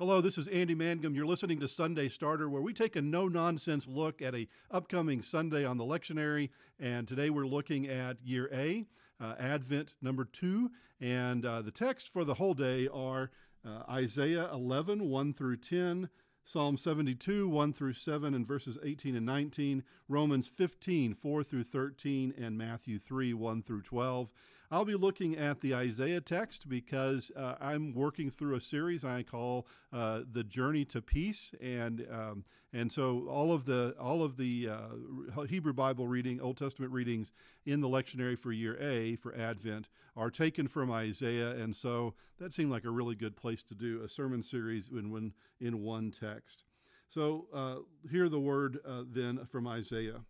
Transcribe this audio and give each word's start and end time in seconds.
Hello, 0.00 0.22
this 0.22 0.38
is 0.38 0.48
Andy 0.48 0.74
Mangum. 0.74 1.14
You're 1.14 1.26
listening 1.26 1.60
to 1.60 1.68
Sunday 1.68 2.08
Starter, 2.08 2.48
where 2.48 2.62
we 2.62 2.72
take 2.72 2.96
a 2.96 3.02
no 3.02 3.28
nonsense 3.28 3.86
look 3.86 4.22
at 4.22 4.34
a 4.34 4.48
upcoming 4.70 5.20
Sunday 5.20 5.62
on 5.62 5.76
the 5.76 5.84
lectionary. 5.84 6.48
And 6.78 7.06
today 7.06 7.28
we're 7.28 7.46
looking 7.46 7.86
at 7.86 8.16
Year 8.24 8.48
A, 8.50 8.86
uh, 9.20 9.34
Advent 9.38 9.92
number 10.00 10.24
two. 10.24 10.70
And 11.02 11.44
uh, 11.44 11.60
the 11.60 11.70
text 11.70 12.10
for 12.10 12.24
the 12.24 12.32
whole 12.32 12.54
day 12.54 12.88
are 12.88 13.30
uh, 13.62 13.82
Isaiah 13.90 14.50
11, 14.50 15.06
1 15.06 15.34
through 15.34 15.58
10. 15.58 16.08
Psalm 16.44 16.78
72, 16.78 17.46
1 17.46 17.72
through 17.74 17.92
7, 17.92 18.32
and 18.32 18.48
verses 18.48 18.78
18 18.82 19.14
and 19.14 19.26
19, 19.26 19.84
Romans 20.08 20.48
15, 20.48 21.12
4 21.14 21.44
through 21.44 21.64
13, 21.64 22.32
and 22.38 22.56
Matthew 22.56 22.98
3, 22.98 23.34
1 23.34 23.62
through 23.62 23.82
12. 23.82 24.30
I'll 24.72 24.84
be 24.84 24.94
looking 24.94 25.36
at 25.36 25.60
the 25.62 25.74
Isaiah 25.74 26.20
text 26.20 26.68
because 26.68 27.32
uh, 27.36 27.56
I'm 27.60 27.92
working 27.92 28.30
through 28.30 28.54
a 28.54 28.60
series 28.60 29.04
I 29.04 29.24
call 29.24 29.66
uh, 29.92 30.20
"The 30.30 30.44
Journey 30.44 30.84
to 30.86 31.02
Peace," 31.02 31.52
and 31.60 32.06
um, 32.08 32.44
and 32.72 32.92
so 32.92 33.26
all 33.28 33.52
of 33.52 33.64
the 33.64 33.96
all 33.98 34.22
of 34.22 34.36
the 34.36 34.68
uh, 34.68 35.42
Hebrew 35.48 35.72
Bible 35.72 36.06
reading, 36.06 36.40
Old 36.40 36.56
Testament 36.56 36.92
readings 36.92 37.32
in 37.66 37.80
the 37.80 37.88
lectionary 37.88 38.38
for 38.38 38.52
Year 38.52 38.80
A 38.80 39.16
for 39.16 39.34
Advent 39.34 39.88
are 40.16 40.30
taken 40.30 40.68
from 40.68 40.92
Isaiah, 40.92 41.50
and 41.50 41.74
so 41.74 42.14
that 42.38 42.54
seemed 42.54 42.70
like 42.70 42.84
a 42.84 42.90
really 42.90 43.16
good 43.16 43.36
place 43.36 43.64
to 43.64 43.74
do 43.74 44.02
a 44.04 44.08
sermon 44.08 44.40
series 44.40 44.88
in 44.88 45.10
one 45.10 45.32
in 45.60 45.82
one 45.82 46.12
text. 46.12 46.62
So 47.08 47.48
uh, 47.52 48.08
hear 48.08 48.28
the 48.28 48.38
word 48.38 48.78
uh, 48.86 49.02
then 49.10 49.46
from 49.50 49.66
Isaiah. 49.66 50.20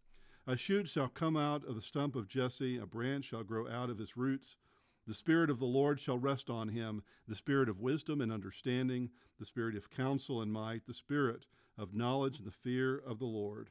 A 0.46 0.56
shoot 0.56 0.88
shall 0.88 1.08
come 1.08 1.36
out 1.36 1.64
of 1.64 1.74
the 1.74 1.82
stump 1.82 2.16
of 2.16 2.26
Jesse, 2.26 2.78
a 2.78 2.86
branch 2.86 3.26
shall 3.26 3.42
grow 3.44 3.68
out 3.68 3.90
of 3.90 3.98
his 3.98 4.16
roots. 4.16 4.56
The 5.06 5.14
Spirit 5.14 5.50
of 5.50 5.58
the 5.58 5.66
Lord 5.66 6.00
shall 6.00 6.18
rest 6.18 6.48
on 6.48 6.68
him 6.68 7.02
the 7.28 7.34
Spirit 7.34 7.68
of 7.68 7.80
wisdom 7.80 8.20
and 8.20 8.32
understanding, 8.32 9.10
the 9.38 9.46
Spirit 9.46 9.76
of 9.76 9.90
counsel 9.90 10.40
and 10.40 10.52
might, 10.52 10.86
the 10.86 10.94
Spirit 10.94 11.46
of 11.76 11.94
knowledge 11.94 12.38
and 12.38 12.46
the 12.46 12.52
fear 12.52 12.96
of 12.96 13.18
the 13.18 13.26
Lord. 13.26 13.70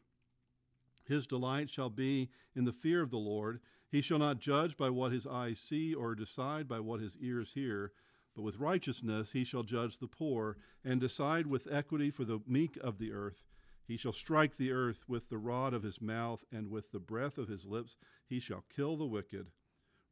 His 1.03 1.25
delight 1.25 1.69
shall 1.69 1.89
be 1.89 2.30
in 2.55 2.66
the 2.66 2.71
fear 2.71 3.02
of 3.02 3.09
the 3.09 3.17
Lord. 3.17 3.61
He 3.89 4.02
shall 4.02 4.19
not 4.19 4.39
judge 4.39 4.77
by 4.77 4.89
what 4.89 5.11
his 5.11 5.25
eyes 5.25 5.59
see 5.59 5.93
or 5.93 6.13
decide 6.13 6.67
by 6.67 6.80
what 6.80 6.99
his 6.99 7.17
ears 7.17 7.53
hear, 7.53 7.93
but 8.36 8.43
with 8.43 8.59
righteousness 8.59 9.31
he 9.31 9.43
shall 9.43 9.63
judge 9.63 9.97
the 9.97 10.08
poor 10.08 10.58
and 10.83 11.02
decide 11.02 11.47
with 11.47 11.67
equity 11.71 12.11
for 12.11 12.25
the 12.25 12.41
meek 12.45 12.77
of 12.77 12.99
the 12.99 13.11
earth. 13.11 13.47
He 13.89 13.97
shall 13.97 14.13
strike 14.13 14.55
the 14.55 14.71
earth 14.71 15.09
with 15.09 15.29
the 15.29 15.39
rod 15.39 15.73
of 15.73 15.81
his 15.81 15.99
mouth, 15.99 16.45
and 16.51 16.69
with 16.69 16.91
the 16.91 16.99
breath 16.99 17.39
of 17.39 17.47
his 17.47 17.65
lips 17.65 17.97
he 18.23 18.39
shall 18.39 18.63
kill 18.69 18.95
the 18.95 19.07
wicked. 19.07 19.47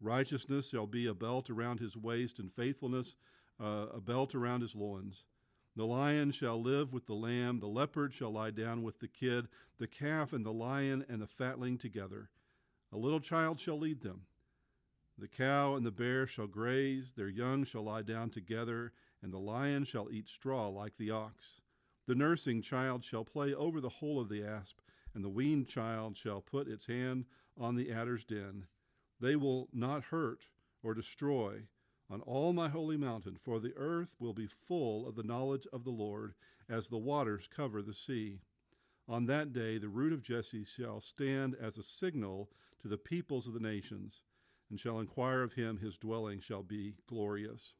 Righteousness 0.01 0.69
shall 0.69 0.87
be 0.87 1.05
a 1.05 1.13
belt 1.13 1.47
around 1.47 1.79
his 1.79 1.95
waist, 1.95 2.39
and 2.39 2.51
faithfulness 2.51 3.15
uh, 3.59 3.85
a 3.93 4.01
belt 4.01 4.33
around 4.33 4.61
his 4.61 4.73
loins. 4.73 5.25
The 5.75 5.85
lion 5.85 6.31
shall 6.31 6.59
live 6.59 6.91
with 6.91 7.05
the 7.05 7.13
lamb, 7.13 7.59
the 7.59 7.67
leopard 7.67 8.15
shall 8.15 8.31
lie 8.31 8.49
down 8.49 8.81
with 8.81 8.97
the 8.97 9.07
kid, 9.07 9.47
the 9.77 9.85
calf 9.85 10.33
and 10.33 10.43
the 10.43 10.51
lion 10.51 11.05
and 11.07 11.21
the 11.21 11.27
fatling 11.27 11.77
together. 11.77 12.31
A 12.91 12.97
little 12.97 13.19
child 13.19 13.59
shall 13.59 13.77
lead 13.77 14.01
them. 14.01 14.21
The 15.19 15.27
cow 15.27 15.75
and 15.75 15.85
the 15.85 15.91
bear 15.91 16.25
shall 16.25 16.47
graze, 16.47 17.13
their 17.15 17.29
young 17.29 17.63
shall 17.63 17.83
lie 17.83 18.01
down 18.01 18.31
together, 18.31 18.93
and 19.21 19.31
the 19.31 19.37
lion 19.37 19.83
shall 19.83 20.09
eat 20.09 20.27
straw 20.27 20.67
like 20.67 20.97
the 20.97 21.11
ox. 21.11 21.61
The 22.07 22.15
nursing 22.15 22.61
child 22.61 23.03
shall 23.03 23.25
play 23.25 23.53
over 23.53 23.81
the 23.81 23.89
hole 23.89 24.17
of 24.21 24.29
the 24.29 24.41
asp, 24.41 24.79
and 25.13 25.25
the 25.25 25.29
weaned 25.29 25.67
child 25.67 26.15
shall 26.15 26.39
put 26.39 26.69
its 26.69 26.85
hand 26.85 27.25
on 27.57 27.75
the 27.75 27.91
adder's 27.91 28.23
den. 28.23 28.67
They 29.19 29.35
will 29.35 29.67
not 29.73 30.05
hurt 30.05 30.47
or 30.81 30.93
destroy 30.93 31.67
on 32.09 32.21
all 32.21 32.53
my 32.53 32.69
holy 32.69 32.95
mountain, 32.95 33.35
for 33.35 33.59
the 33.59 33.75
earth 33.75 34.15
will 34.19 34.31
be 34.31 34.47
full 34.47 35.05
of 35.05 35.15
the 35.15 35.23
knowledge 35.23 35.67
of 35.73 35.83
the 35.83 35.91
Lord 35.91 36.33
as 36.69 36.87
the 36.87 36.97
waters 36.97 37.49
cover 37.53 37.81
the 37.81 37.93
sea. 37.93 38.39
On 39.09 39.25
that 39.25 39.51
day 39.51 39.77
the 39.77 39.89
root 39.89 40.13
of 40.13 40.21
Jesse 40.21 40.63
shall 40.63 41.01
stand 41.01 41.55
as 41.55 41.77
a 41.77 41.83
signal 41.83 42.49
to 42.79 42.87
the 42.87 42.97
peoples 42.97 43.47
of 43.47 43.53
the 43.53 43.59
nations, 43.59 44.21
and 44.69 44.79
shall 44.79 45.01
inquire 45.01 45.41
of 45.43 45.53
him 45.53 45.79
his 45.79 45.97
dwelling 45.97 46.39
shall 46.39 46.63
be 46.63 46.95
glorious. 47.05 47.73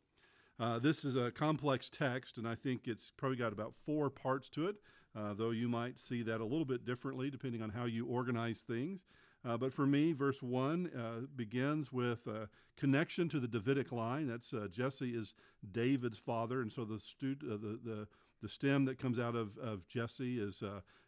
Uh, 0.59 0.79
this 0.79 1.05
is 1.05 1.15
a 1.15 1.29
complex 1.29 1.89
text, 1.89 2.37
and 2.37 2.47
I 2.47 2.55
think 2.55 2.87
it's 2.87 3.11
probably 3.15 3.37
got 3.37 3.53
about 3.53 3.73
four 3.85 4.09
parts 4.09 4.49
to 4.49 4.67
it, 4.67 4.77
uh, 5.15 5.33
though 5.35 5.51
you 5.51 5.69
might 5.69 5.99
see 5.99 6.23
that 6.23 6.41
a 6.41 6.45
little 6.45 6.65
bit 6.65 6.83
differently 6.83 7.29
depending 7.29 7.61
on 7.61 7.69
how 7.69 7.85
you 7.85 8.07
organize 8.07 8.61
things. 8.61 9.05
Uh, 9.45 9.55
but 9.55 9.71
for 9.71 9.85
me, 9.85 10.13
verse 10.13 10.41
1 10.41 10.89
uh, 10.97 11.25
begins 11.35 11.93
with 11.93 12.25
a 12.25 12.49
connection 12.75 13.29
to 13.29 13.39
the 13.39 13.47
Davidic 13.47 13.91
line. 13.91 14.27
That's 14.27 14.51
uh, 14.51 14.67
Jesse 14.71 15.11
is 15.11 15.35
David's 15.71 16.17
father, 16.17 16.61
and 16.61 16.71
so 16.71 16.85
the, 16.85 16.99
stu- 16.99 17.37
uh, 17.43 17.51
the, 17.51 17.79
the, 17.83 18.07
the, 18.41 18.49
stem 18.49 18.85
that 18.85 18.97
comes 18.97 19.19
out 19.19 19.35
of, 19.35 19.57
of 19.59 19.87
Jesse 19.87 20.39
is, 20.39 20.63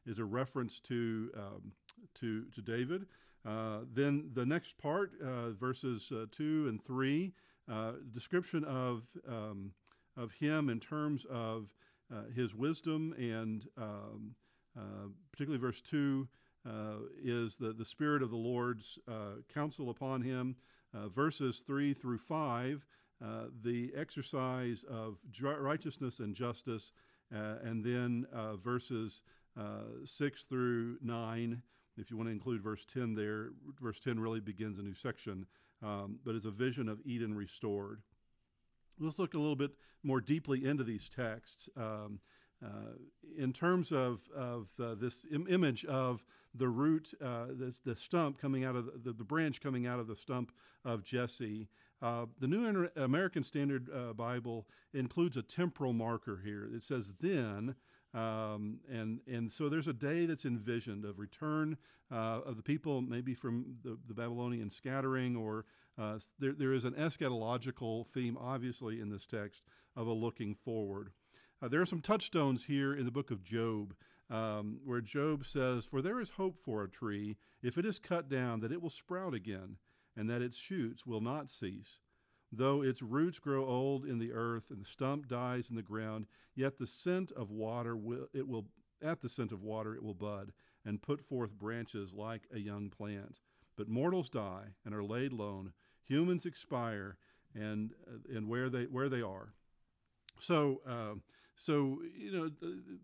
is 0.06 0.20
a 0.20 0.26
reference 0.26 0.80
to, 0.82 1.32
um, 1.36 1.72
to, 2.16 2.46
to 2.46 2.62
David. 2.62 3.08
then 3.94 4.30
the 4.34 4.46
next 4.46 4.78
part, 4.78 5.12
verses 5.59 6.12
2 6.32 6.68
and 6.70 6.84
3, 6.86 7.34
uh, 7.72 7.94
description 8.13 8.63
of 8.63 9.03
um, 9.28 9.72
of 10.18 10.31
him 10.34 10.69
in 10.69 10.80
terms 10.80 11.25
of 11.30 11.74
uh, 12.13 12.24
his 12.35 12.56
wisdom 12.56 13.13
and 13.18 13.68
um, 13.78 14.35
uh, 14.78 15.07
particularly 15.31 15.62
verse 15.62 15.81
two 15.81 16.28
uh, 16.68 16.97
is 17.24 17.58
the 17.58 17.74
the 17.74 17.85
spirit 17.85 18.22
of 18.22 18.29
the 18.29 18.35
Lord's 18.35 19.00
uh, 19.08 19.41
counsel 19.53 19.90
upon 19.90 20.22
him. 20.22 20.56
verses 21.16 21.63
three 21.66 21.94
through 21.94 22.18
five, 22.18 22.85
the 23.63 23.91
exercise 23.96 24.84
of 24.90 25.18
righteousness 25.41 26.19
and 26.19 26.35
justice, 26.35 26.91
and 27.31 27.84
then 27.84 28.25
verses 28.63 29.22
six 30.06 30.44
through 30.44 30.97
nine 31.02 31.62
if 32.00 32.09
you 32.09 32.18
want 32.18 32.28
to 32.28 32.31
include 32.31 32.63
verse 32.63 32.85
10 32.85 33.13
there, 33.13 33.50
verse 33.81 34.00
10 34.00 34.19
really 34.19 34.40
begins 34.40 34.79
a 34.79 34.81
new 34.81 34.94
section, 34.94 35.46
um, 35.84 36.19
but 36.25 36.35
it's 36.35 36.45
a 36.45 36.51
vision 36.51 36.90
of 36.90 37.00
Eden 37.06 37.35
restored. 37.35 38.01
Let's 39.00 39.19
look 39.19 39.34
a 39.34 39.40
little 39.40 39.56
bit 39.56 39.72
more 40.03 40.22
deeply 40.22 40.66
into 40.66 40.84
these 40.84 41.09
texts. 41.09 41.69
Um, 41.78 42.19
uh, 42.63 42.94
in 43.38 43.53
terms 43.53 43.91
of, 43.91 44.19
of 44.35 44.67
uh, 44.81 44.95
this 44.95 45.25
Im- 45.31 45.47
image 45.50 45.85
of 45.85 46.25
the 46.53 46.67
root, 46.67 47.13
uh, 47.23 47.45
the, 47.47 47.73
the, 47.85 47.95
stump 47.95 48.38
coming 48.40 48.66
out 48.66 48.75
of 48.75 49.03
the, 49.03 49.13
the, 49.13 49.23
branch 49.23 49.62
coming 49.62 49.88
out 49.88 50.00
of 50.00 50.07
the 50.07 50.16
stump 50.16 50.51
of 50.84 51.03
Jesse, 51.03 51.69
uh, 52.01 52.25
the 52.40 52.47
New 52.47 52.66
Inter- 52.66 52.91
American 52.97 53.44
Standard 53.44 53.90
uh, 53.94 54.11
Bible 54.13 54.67
includes 54.94 55.38
a 55.38 55.41
temporal 55.41 55.94
marker 55.94 56.41
here. 56.44 56.69
It 56.73 56.84
says, 56.84 57.13
then 57.22 57.75
um, 58.14 58.80
and 58.92 59.20
and 59.28 59.52
so 59.52 59.70
there's 59.70 59.88
a 59.88 59.94
day 59.94 60.25
that's 60.25 60.46
envisioned 60.46 61.06
of 61.06 61.20
return 61.20 61.78
uh, 62.12 62.42
of 62.46 62.58
the 62.58 62.64
people, 62.64 63.02
maybe 63.02 63.36
from 63.36 63.78
the, 63.84 63.97
the 64.08 64.14
Babylonian 64.14 64.72
scattering, 64.72 65.36
or 65.36 65.66
uh, 65.97 66.18
there, 66.40 66.53
there 66.53 66.74
is 66.74 66.86
an 66.86 66.94
eschatological 66.94 68.08
theme, 68.08 68.38
obviously, 68.38 69.00
in 69.00 69.09
this 69.09 69.28
text 69.28 69.64
of 69.96 70.08
a 70.08 70.12
looking 70.12 70.56
forward. 70.56 71.12
Uh, 71.62 71.68
there 71.68 71.81
are 71.81 71.86
some 71.86 72.02
touchstones 72.02 72.64
here 72.66 72.96
in 72.96 73.06
the 73.06 73.12
book 73.12 73.30
of 73.30 73.44
Job, 73.44 73.94
um, 74.30 74.80
where 74.84 75.02
Job 75.02 75.46
says, 75.46 75.86
"For 75.86 76.02
there 76.02 76.20
is 76.20 76.31
hope 76.31 76.58
for 76.58 76.84
a 76.84 76.90
tree, 76.90 77.38
if 77.62 77.78
it 77.78 77.86
is 77.86 78.00
cut 78.00 78.28
down, 78.28 78.62
that 78.62 78.72
it 78.72 78.81
will 78.81 78.90
sprout 78.90 79.36
again, 79.36 79.78
and 80.16 80.28
that 80.30 80.41
its 80.41 80.58
shoots 80.58 81.06
will 81.06 81.22
not 81.22 81.50
cease." 81.50 82.00
Though 82.52 82.82
its 82.82 83.02
roots 83.02 83.40
grow 83.40 83.66
old 83.66 84.06
in 84.06 84.18
the 84.18 84.34
earth 84.34 84.72
and 84.72 84.82
the 84.82 84.86
stump 84.86 85.28
dies 85.28 85.70
in 85.70 85.76
the 85.76 85.84
ground, 85.84 86.26
yet 86.56 86.78
the 86.78 86.88
scent 86.88 87.32
of 87.32 87.52
water 87.52 87.96
will 87.96 88.28
it 88.34 88.48
will 88.48 88.68
at 89.02 89.22
the 89.22 89.30
scent 89.30 89.52
of 89.52 89.62
water 89.62 89.96
it 89.96 90.04
will 90.04 90.16
bud 90.16 90.52
and 90.84 91.02
put 91.02 91.22
forth 91.22 91.58
branches 91.58 92.14
like 92.14 92.48
a 92.54 92.59
young 92.59 92.90
plant. 92.90 93.40
But 93.76 93.88
mortals 93.88 94.30
die 94.30 94.74
and 94.84 94.96
are 94.96 95.04
laid 95.04 95.32
low; 95.32 95.68
humans 96.04 96.46
expire 96.46 97.18
and 97.54 97.94
uh, 98.08 98.36
and 98.36 98.48
where 98.48 98.70
they 98.70 98.84
where 98.86 99.09
they 99.09 99.22
are. 99.22 99.54
So, 100.40 100.82
uh, 100.88 101.16
so 101.56 102.02
you 102.18 102.32
know, 102.32 102.50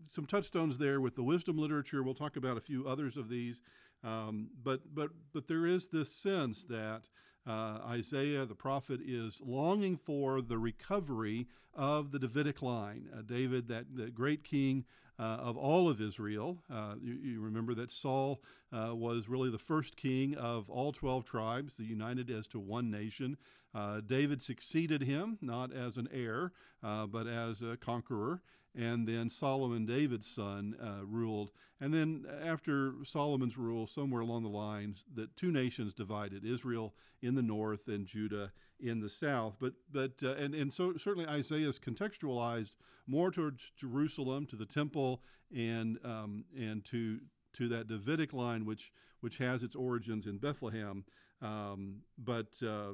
some 0.08 0.26
touchstones 0.26 0.78
there 0.78 1.00
with 1.00 1.14
the 1.14 1.22
wisdom 1.22 1.56
literature. 1.56 2.02
We'll 2.02 2.14
talk 2.14 2.36
about 2.36 2.56
a 2.56 2.60
few 2.62 2.88
others 2.88 3.16
of 3.16 3.28
these, 3.28 3.60
um, 4.02 4.50
but 4.62 4.94
but 4.94 5.10
but 5.32 5.46
there 5.46 5.66
is 5.66 5.88
this 5.88 6.10
sense 6.10 6.64
that 6.64 7.08
uh, 7.46 7.78
Isaiah, 7.86 8.44
the 8.44 8.54
prophet, 8.54 9.00
is 9.06 9.40
longing 9.44 9.96
for 9.96 10.40
the 10.40 10.58
recovery 10.58 11.46
of 11.74 12.10
the 12.10 12.18
Davidic 12.18 12.62
line. 12.62 13.08
Uh, 13.16 13.22
David, 13.22 13.68
that 13.68 13.84
the 13.94 14.06
great 14.06 14.42
king 14.42 14.84
uh, 15.18 15.22
of 15.22 15.56
all 15.56 15.88
of 15.88 16.00
Israel. 16.00 16.58
Uh, 16.70 16.94
you, 17.00 17.14
you, 17.14 17.40
remember 17.40 17.74
that 17.74 17.90
Saul 17.90 18.42
uh, 18.72 18.94
was 18.94 19.28
really 19.28 19.50
the 19.50 19.58
first 19.58 19.96
king 19.96 20.34
of 20.34 20.68
all 20.68 20.92
12 20.92 21.24
tribes, 21.24 21.74
the 21.76 21.84
united 21.84 22.30
as 22.30 22.46
to 22.48 22.58
one 22.58 22.90
nation. 22.90 23.36
Uh, 23.74 24.00
David 24.06 24.42
succeeded 24.42 25.02
him, 25.02 25.38
not 25.40 25.72
as 25.72 25.96
an 25.96 26.08
heir, 26.12 26.52
but 26.82 27.26
as 27.26 27.62
a 27.62 27.76
conqueror. 27.76 28.42
And 28.76 29.08
then 29.08 29.30
Solomon, 29.30 29.86
David's 29.86 30.28
son, 30.28 30.76
uh, 30.82 31.04
ruled. 31.06 31.50
And 31.80 31.94
then 31.94 32.26
after 32.42 32.92
Solomon's 33.04 33.56
rule, 33.56 33.86
somewhere 33.86 34.20
along 34.20 34.42
the 34.42 34.50
lines, 34.50 35.04
that 35.14 35.36
two 35.36 35.50
nations 35.50 35.94
divided: 35.94 36.44
Israel 36.44 36.94
in 37.22 37.34
the 37.34 37.42
north 37.42 37.88
and 37.88 38.06
Judah 38.06 38.52
in 38.78 39.00
the 39.00 39.08
south. 39.08 39.56
But 39.58 39.74
but 39.90 40.12
uh, 40.22 40.34
and 40.34 40.54
and 40.54 40.72
so 40.72 40.96
certainly 40.96 41.28
Isaiah 41.28 41.68
is 41.68 41.78
contextualized 41.78 42.76
more 43.06 43.30
towards 43.30 43.72
Jerusalem, 43.76 44.46
to 44.46 44.56
the 44.56 44.66
temple, 44.66 45.22
and 45.54 45.98
um, 46.04 46.44
and 46.56 46.84
to 46.86 47.20
to 47.54 47.68
that 47.68 47.88
Davidic 47.88 48.32
line, 48.32 48.66
which 48.66 48.92
which 49.20 49.38
has 49.38 49.62
its 49.62 49.76
origins 49.76 50.26
in 50.26 50.38
Bethlehem. 50.38 51.04
Um, 51.42 52.02
but 52.18 52.48
uh, 52.62 52.92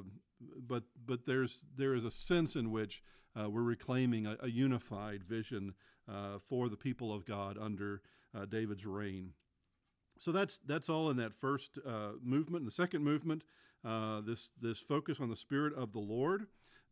but 0.67 0.83
but 1.05 1.25
there's 1.25 1.65
there 1.77 1.95
is 1.95 2.05
a 2.05 2.11
sense 2.11 2.55
in 2.55 2.71
which 2.71 3.03
uh, 3.39 3.49
we're 3.49 3.61
reclaiming 3.61 4.25
a, 4.25 4.37
a 4.41 4.49
unified 4.49 5.23
vision 5.23 5.73
uh, 6.09 6.39
for 6.47 6.69
the 6.69 6.77
people 6.77 7.13
of 7.13 7.25
God 7.25 7.57
under 7.59 8.01
uh, 8.35 8.45
David's 8.45 8.85
reign. 8.85 9.31
So 10.17 10.31
that's 10.31 10.59
that's 10.65 10.89
all 10.89 11.09
in 11.09 11.17
that 11.17 11.33
first 11.33 11.79
uh, 11.85 12.11
movement. 12.23 12.61
In 12.61 12.65
the 12.65 12.71
second 12.71 13.03
movement, 13.03 13.43
uh, 13.85 14.21
this 14.21 14.51
this 14.61 14.79
focus 14.79 15.19
on 15.19 15.29
the 15.29 15.35
Spirit 15.35 15.73
of 15.75 15.91
the 15.91 15.99
Lord. 15.99 16.47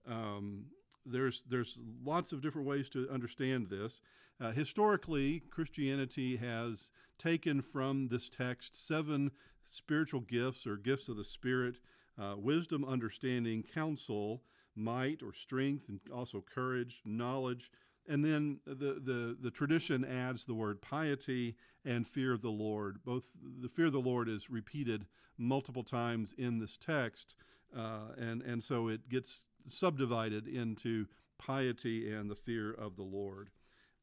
Um, 0.08 0.66
there's 1.06 1.44
there's 1.50 1.80
lots 2.04 2.32
of 2.32 2.42
different 2.42 2.68
ways 2.68 2.90
to 2.90 3.10
understand 3.10 3.70
this. 3.70 4.02
Uh, 4.40 4.52
historically, 4.52 5.44
Christianity 5.52 6.38
has 6.38 6.90
taken 7.20 7.62
from 7.62 8.08
this 8.08 8.30
text 8.30 8.88
seven 8.88 9.32
spiritual 9.70 10.22
gifts 10.22 10.66
or 10.66 10.76
gifts 10.76 11.08
of 11.08 11.18
the 11.18 11.24
Spirit 11.24 11.76
uh, 12.20 12.36
wisdom, 12.38 12.86
understanding, 12.86 13.64
counsel, 13.64 14.44
might 14.76 15.22
or 15.22 15.34
strength, 15.34 15.90
and 15.90 16.00
also 16.14 16.44
courage, 16.54 17.02
knowledge. 17.06 17.72
And 18.08 18.26
then 18.26 18.60
the, 18.66 19.00
the, 19.04 19.38
the 19.40 19.52
tradition 19.52 20.04
adds 20.04 20.46
the 20.46 20.54
word 20.54 20.82
piety 20.82 21.56
and 21.86 22.08
fear 22.08 22.34
of 22.34 22.42
the 22.42 22.50
Lord. 22.50 23.04
Both 23.06 23.26
the 23.62 23.70
fear 23.70 23.88
of 23.88 23.94
the 23.94 24.00
Lord 24.00 24.28
is 24.28 24.50
repeated 24.50 25.06
multiple 25.38 25.84
times 25.84 26.34
in 26.38 26.60
this 26.60 26.78
text, 26.78 27.36
uh, 27.76 28.14
and, 28.18 28.42
and 28.42 28.64
so 28.64 28.88
it 28.88 29.10
gets 29.10 29.46
subdivided 29.68 30.48
into 30.48 31.08
piety 31.38 32.12
and 32.12 32.30
the 32.30 32.36
fear 32.36 32.72
of 32.72 32.96
the 32.96 33.04
Lord. 33.04 33.50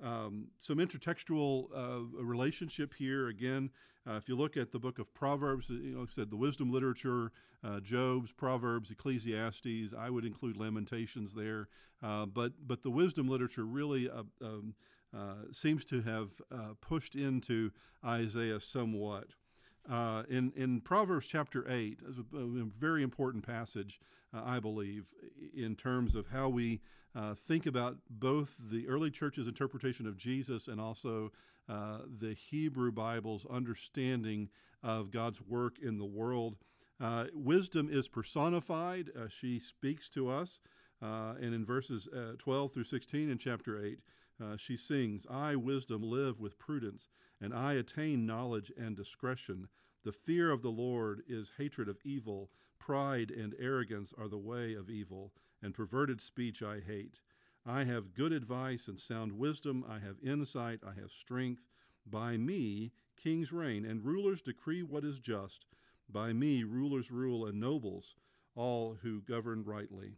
Um, 0.03 0.49
some 0.59 0.79
intertextual 0.79 1.67
uh, 1.75 2.23
relationship 2.23 2.95
here. 2.95 3.29
Again, 3.29 3.71
uh, 4.09 4.17
if 4.17 4.29
you 4.29 4.37
look 4.37 4.57
at 4.57 4.73
the 4.73 4.79
book 4.79 4.99
of 4.99 5.13
Proverbs, 5.13 5.67
uh, 5.71 5.75
you 5.75 5.95
know, 5.95 6.01
like 6.01 6.11
I 6.11 6.15
said, 6.15 6.31
the 6.31 6.37
wisdom 6.37 6.73
literature, 6.73 7.33
uh, 7.63 7.81
Job's, 7.81 8.33
Proverbs, 8.33 8.91
Ecclesiastes. 8.91 9.93
I 9.97 10.11
would 10.11 10.25
include 10.25 10.57
Lamentations 10.57 11.35
there, 11.35 11.69
uh, 12.03 12.27
but 12.27 12.53
but 12.67 12.83
the 12.83 12.91
wisdom 12.91 13.29
literature 13.29 13.65
really 13.65 14.09
uh, 14.09 14.23
um, 14.43 14.75
seems 15.53 15.85
to 15.87 16.03
have 16.03 16.31
pushed 16.81 17.15
into 17.15 17.71
Isaiah 18.05 18.61
somewhat. 18.61 19.29
in 20.29 20.53
in 20.57 20.81
Proverbs 20.81 21.27
chapter 21.27 21.71
eight, 21.71 22.01
is 22.09 22.19
a, 22.19 22.37
a 22.37 22.65
very 22.79 23.03
important 23.03 23.47
passage, 23.47 24.01
I 24.33 24.61
believe, 24.61 25.07
in 25.55 25.77
terms 25.77 26.15
of 26.15 26.29
how 26.29 26.49
we 26.49 26.81
uh, 27.15 27.35
think 27.35 27.67
about 27.67 27.97
both 28.09 28.55
the 28.71 28.87
early 28.87 29.11
church's 29.11 29.49
interpretation 29.49 30.07
of 30.07 30.17
Jesus 30.17 30.69
and 30.69 30.81
also 30.81 31.33
uh, 31.69 31.99
the 32.21 32.35
Hebrew 32.35 32.91
Bible's 32.91 33.45
understanding 33.51 34.49
of 34.83 35.11
God's 35.11 35.43
work 35.43 35.79
in 35.79 35.99
the 35.99 36.05
world. 36.05 36.57
Uh, 37.01 37.27
wisdom 37.33 37.89
is 37.91 38.09
personified. 38.09 39.11
Uh, 39.17 39.29
she 39.29 39.59
speaks 39.59 40.09
to 40.11 40.31
us. 40.31 40.61
Uh, 41.01 41.35
and 41.41 41.55
in 41.55 41.65
verses 41.65 42.09
12 42.39 42.73
through 42.73 42.85
16 42.85 43.31
in 43.31 43.39
chapter 43.39 43.85
8, 43.85 44.01
she 44.57 44.77
sings, 44.77 45.27
I, 45.31 45.55
wisdom, 45.55 46.03
live 46.03 46.41
with 46.41 46.59
prudence, 46.59 47.09
and 47.41 47.55
I 47.55 47.75
attain 47.75 48.27
knowledge 48.27 48.73
and 48.77 48.97
discretion. 48.97 49.69
The 50.05 50.13
fear 50.13 50.51
of 50.51 50.63
the 50.63 50.71
Lord 50.71 51.23
is 51.29 51.53
hatred 51.57 51.89
of 51.89 51.99
evil. 52.05 52.51
Pride 52.81 53.31
and 53.31 53.55
arrogance 53.61 54.13
are 54.19 54.29
the 54.29 54.39
way 54.39 54.75
of 54.75 54.91
evil 54.91 55.33
and 55.63 55.75
perverted 55.75 56.21
speech 56.21 56.63
I 56.63 56.81
hate. 56.81 57.21
I 57.69 57.85
have 57.85 58.15
good 58.15 58.33
advice 58.33 58.89
and 58.89 58.99
sound 58.99 59.33
wisdom. 59.33 59.85
I 59.87 59.99
have 59.99 60.17
insight. 60.25 60.81
I 60.83 60.99
have 60.99 61.11
strength. 61.11 61.69
By 62.07 62.39
me, 62.39 62.93
kings 63.23 63.53
reign, 63.53 63.85
and 63.85 64.03
rulers 64.03 64.41
decree 64.41 64.83
what 64.83 65.05
is 65.05 65.21
just. 65.21 65.67
By 66.09 66.33
me, 66.33 66.65
rulers 66.65 67.11
rule, 67.11 67.45
and 67.45 67.61
nobles, 67.61 68.17
all 68.57 68.97
who 69.03 69.21
govern 69.21 69.65
rightly. 69.65 70.15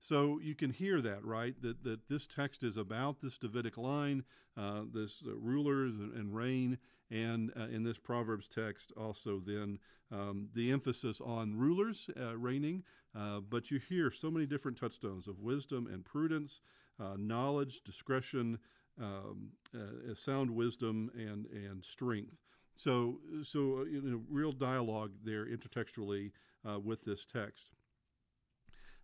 So 0.00 0.38
you 0.40 0.54
can 0.54 0.70
hear 0.70 1.00
that, 1.00 1.24
right? 1.24 1.60
That, 1.60 1.82
that 1.82 2.08
this 2.08 2.28
text 2.28 2.62
is 2.62 2.76
about 2.76 3.20
this 3.20 3.36
Davidic 3.36 3.76
line, 3.76 4.22
uh, 4.56 4.82
this 4.92 5.24
uh, 5.26 5.34
rulers 5.34 5.94
and, 5.94 6.12
and, 6.12 6.32
reign, 6.34 6.78
and 7.10 7.50
uh, 7.56 7.64
in 7.64 7.82
this 7.82 7.98
Proverbs 7.98 8.46
text 8.46 8.92
also 8.96 9.40
then 9.44 9.80
um, 10.12 10.48
the 10.54 10.70
emphasis 10.70 11.20
on 11.20 11.56
rulers 11.56 12.08
uh, 12.20 12.36
reigning, 12.36 12.84
uh, 13.16 13.40
but 13.40 13.70
you 13.70 13.78
hear 13.78 14.10
so 14.10 14.30
many 14.30 14.46
different 14.46 14.78
touchstones 14.78 15.26
of 15.26 15.40
wisdom 15.40 15.88
and 15.90 16.04
prudence, 16.04 16.60
uh, 17.00 17.14
knowledge, 17.16 17.82
discretion, 17.84 18.58
um, 19.00 19.50
uh, 19.74 20.14
sound 20.14 20.50
wisdom, 20.50 21.10
and 21.14 21.46
and 21.46 21.84
strength. 21.84 22.36
So, 22.74 23.18
so 23.42 23.84
you 23.84 24.00
know, 24.02 24.20
real 24.30 24.52
dialogue 24.52 25.12
there 25.24 25.46
intertextually 25.46 26.32
uh, 26.68 26.78
with 26.78 27.04
this 27.04 27.24
text. 27.24 27.70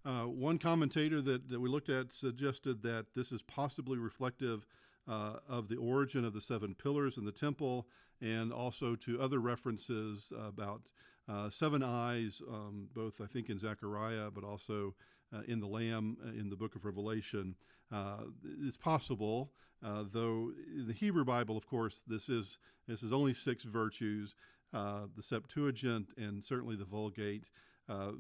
Uh, 0.05 0.23
one 0.23 0.59
commentator 0.59 1.21
that, 1.21 1.51
that 1.51 1.61
we 1.61 1.69
looked 1.69 1.91
at 1.91 2.13
suggested 2.13 2.83
that 2.83 3.07
this 3.15 3.31
is 3.31 3.43
possibly 3.43 3.99
reflective 3.99 4.65
uh, 5.07 5.35
of 5.47 5.69
the 5.69 5.77
origin 5.77 6.25
of 6.25 6.33
the 6.33 6.41
seven 6.41 6.75
pillars 6.75 7.19
in 7.19 7.25
the 7.25 7.33
temple 7.33 7.87
and 8.23 8.53
also 8.53 8.95
to 8.95 9.21
other 9.21 9.39
references 9.39 10.33
about 10.35 10.83
uh, 11.29 11.51
seven 11.51 11.83
eyes, 11.83 12.41
um, 12.49 12.89
both 12.95 13.21
I 13.21 13.27
think 13.27 13.51
in 13.51 13.59
Zechariah, 13.59 14.31
but 14.31 14.45
also 14.45 14.95
uh, 15.35 15.43
in 15.47 15.61
the 15.61 15.67
Lamb 15.67 16.17
uh, 16.25 16.31
in 16.31 16.49
the 16.49 16.57
book 16.57 16.75
of 16.75 16.85
Revelation. 16.85 17.55
Uh, 17.93 18.25
it's 18.63 18.77
possible, 18.77 19.53
uh, 19.85 20.05
though 20.13 20.53
in 20.75 20.87
the 20.87 20.93
Hebrew 20.93 21.25
Bible, 21.25 21.57
of 21.57 21.67
course, 21.67 22.03
this 22.07 22.29
is 22.29 22.59
this 22.87 23.03
is 23.03 23.13
only 23.13 23.35
six 23.35 23.65
virtues. 23.65 24.35
the 24.73 25.23
Septuagint 25.23 26.09
and 26.17 26.45
certainly 26.45 26.77
the 26.77 26.85
Vulgate 26.85 27.49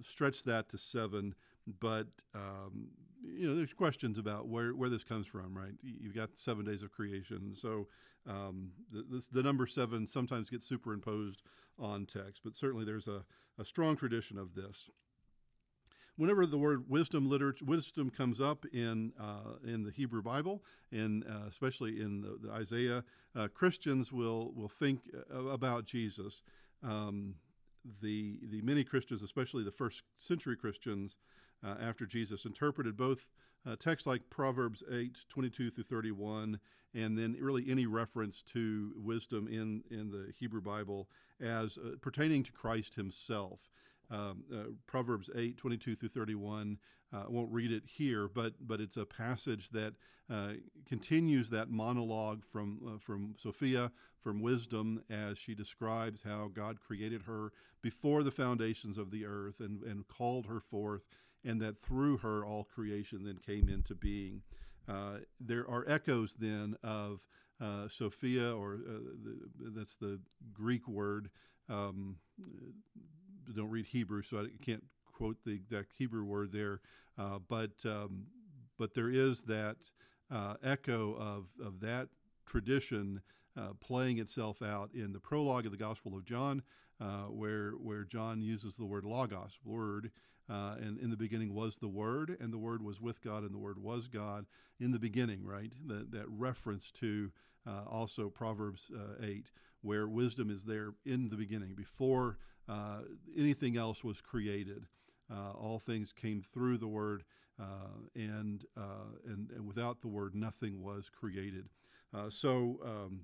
stretch 0.02 0.42
that 0.44 0.68
to 0.70 0.78
seven, 0.78 1.34
but 1.80 2.06
um, 2.34 2.88
you 3.22 3.48
know, 3.48 3.54
there's 3.54 3.72
questions 3.72 4.18
about 4.18 4.48
where, 4.48 4.74
where 4.74 4.88
this 4.88 5.04
comes 5.04 5.26
from, 5.26 5.56
right? 5.56 5.74
You've 5.82 6.14
got 6.14 6.30
seven 6.36 6.64
days 6.64 6.82
of 6.82 6.92
creation, 6.92 7.54
so 7.54 7.88
um, 8.26 8.70
the, 8.92 9.04
this, 9.10 9.26
the 9.26 9.42
number 9.42 9.66
seven 9.66 10.06
sometimes 10.06 10.50
gets 10.50 10.66
superimposed 10.66 11.42
on 11.78 12.06
text, 12.06 12.42
but 12.44 12.56
certainly 12.56 12.84
there's 12.84 13.08
a, 13.08 13.24
a 13.58 13.64
strong 13.64 13.96
tradition 13.96 14.38
of 14.38 14.54
this. 14.54 14.90
Whenever 16.18 16.46
the 16.46 16.58
word 16.58 16.90
wisdom 16.90 17.30
literature, 17.30 17.64
wisdom 17.64 18.10
comes 18.10 18.40
up 18.40 18.66
in 18.72 19.12
uh, 19.20 19.54
in 19.64 19.84
the 19.84 19.92
Hebrew 19.92 20.20
Bible, 20.20 20.64
and 20.90 21.24
uh, 21.24 21.46
especially 21.48 22.00
in 22.00 22.22
the, 22.22 22.36
the 22.42 22.52
Isaiah, 22.52 23.04
uh, 23.36 23.46
Christians 23.54 24.12
will 24.12 24.52
will 24.52 24.68
think 24.68 25.02
uh, 25.32 25.44
about 25.44 25.86
Jesus. 25.86 26.42
Um, 26.82 27.36
the 28.02 28.40
the 28.50 28.60
many 28.62 28.82
Christians, 28.82 29.22
especially 29.22 29.62
the 29.62 29.70
first 29.70 30.02
century 30.18 30.56
Christians, 30.56 31.18
uh, 31.64 31.76
after 31.80 32.04
Jesus, 32.04 32.44
interpreted 32.44 32.96
both 32.96 33.28
uh, 33.64 33.76
texts 33.76 34.08
like 34.08 34.28
Proverbs 34.28 34.82
8, 34.90 35.18
22 35.28 35.70
through 35.70 35.84
31, 35.84 36.58
and 36.94 37.16
then 37.16 37.36
really 37.40 37.64
any 37.70 37.86
reference 37.86 38.42
to 38.54 38.92
wisdom 38.96 39.46
in, 39.46 39.84
in 39.88 40.10
the 40.10 40.32
Hebrew 40.36 40.62
Bible 40.62 41.08
as 41.40 41.78
pertaining 42.00 42.42
to 42.42 42.50
Christ 42.50 42.96
himself. 42.96 43.60
Um, 44.10 44.44
uh, 44.52 44.70
Proverbs 44.86 45.28
8, 45.34 45.56
22 45.56 45.94
through 45.94 46.08
31. 46.08 46.78
Uh, 47.12 47.24
I 47.26 47.28
won't 47.28 47.52
read 47.52 47.72
it 47.72 47.84
here, 47.86 48.28
but 48.28 48.54
but 48.60 48.80
it's 48.80 48.96
a 48.96 49.04
passage 49.04 49.70
that 49.70 49.94
uh, 50.30 50.52
continues 50.86 51.50
that 51.50 51.70
monologue 51.70 52.44
from 52.44 52.80
uh, 52.86 52.98
from 52.98 53.34
Sophia, 53.38 53.92
from 54.22 54.40
wisdom, 54.40 55.02
as 55.10 55.38
she 55.38 55.54
describes 55.54 56.22
how 56.22 56.50
God 56.52 56.80
created 56.80 57.22
her 57.22 57.52
before 57.82 58.22
the 58.22 58.30
foundations 58.30 58.98
of 58.98 59.10
the 59.10 59.24
earth 59.24 59.60
and, 59.60 59.82
and 59.82 60.08
called 60.08 60.46
her 60.46 60.60
forth 60.60 61.02
and 61.44 61.60
that 61.60 61.78
through 61.78 62.18
her 62.18 62.44
all 62.44 62.64
creation 62.64 63.24
then 63.24 63.38
came 63.38 63.68
into 63.68 63.94
being. 63.94 64.42
Uh, 64.88 65.18
there 65.40 65.68
are 65.68 65.84
echoes 65.88 66.34
then 66.38 66.76
of 66.82 67.26
uh, 67.60 67.88
Sophia, 67.88 68.54
or 68.54 68.76
the, 68.76 69.70
that's 69.74 69.96
the 69.96 70.20
Greek 70.52 70.86
word. 70.88 71.30
Um, 71.68 72.16
don't 73.54 73.70
read 73.70 73.86
Hebrew, 73.86 74.22
so 74.22 74.40
I 74.40 74.64
can't 74.64 74.84
quote 75.12 75.36
the 75.44 75.52
exact 75.52 75.92
Hebrew 75.96 76.24
word 76.24 76.52
there, 76.52 76.80
uh, 77.18 77.38
but 77.48 77.72
um, 77.84 78.26
but 78.78 78.94
there 78.94 79.10
is 79.10 79.42
that 79.42 79.76
uh, 80.30 80.54
echo 80.62 81.14
of 81.14 81.46
of 81.64 81.80
that 81.80 82.08
tradition 82.46 83.20
uh, 83.56 83.70
playing 83.80 84.18
itself 84.18 84.62
out 84.62 84.90
in 84.94 85.12
the 85.12 85.20
prologue 85.20 85.66
of 85.66 85.72
the 85.72 85.78
Gospel 85.78 86.16
of 86.16 86.24
John, 86.24 86.62
uh, 87.00 87.24
where 87.24 87.72
where 87.72 88.04
John 88.04 88.40
uses 88.40 88.76
the 88.76 88.84
word 88.84 89.04
logos, 89.04 89.58
word, 89.64 90.10
uh, 90.50 90.76
and 90.80 90.98
in 90.98 91.10
the 91.10 91.16
beginning 91.16 91.54
was 91.54 91.76
the 91.76 91.88
Word, 91.88 92.36
and 92.40 92.52
the 92.52 92.58
Word 92.58 92.82
was 92.82 93.00
with 93.00 93.22
God, 93.22 93.42
and 93.42 93.52
the 93.52 93.58
Word 93.58 93.78
was 93.78 94.08
God 94.08 94.46
in 94.80 94.92
the 94.92 94.98
beginning. 94.98 95.44
Right, 95.44 95.72
that 95.86 96.10
that 96.12 96.28
reference 96.28 96.90
to 96.92 97.30
uh, 97.66 97.84
also 97.90 98.30
Proverbs 98.30 98.90
uh, 98.94 99.22
eight, 99.22 99.50
where 99.82 100.08
wisdom 100.08 100.50
is 100.50 100.62
there 100.62 100.94
in 101.04 101.28
the 101.28 101.36
beginning 101.36 101.74
before 101.74 102.38
anything 103.36 103.76
else 103.76 104.04
was 104.04 104.20
created. 104.20 104.86
all 105.30 105.78
things 105.78 106.12
came 106.12 106.42
through 106.42 106.78
the 106.78 106.88
Word, 106.88 107.24
and 108.14 108.64
and 108.74 109.50
and 109.50 109.66
without 109.66 110.00
the 110.00 110.08
Word, 110.08 110.34
nothing 110.34 110.82
was 110.82 111.08
created. 111.10 111.68
so. 112.30 112.80
Um, 112.84 113.20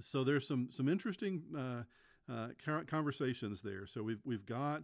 so 0.00 0.24
there's 0.24 0.46
some 0.46 0.68
some 0.72 0.88
interesting 0.88 1.42
uh, 1.56 2.32
uh, 2.32 2.48
conversations 2.86 3.62
there. 3.62 3.86
So 3.86 4.02
we've 4.02 4.20
we've 4.24 4.46
got 4.46 4.82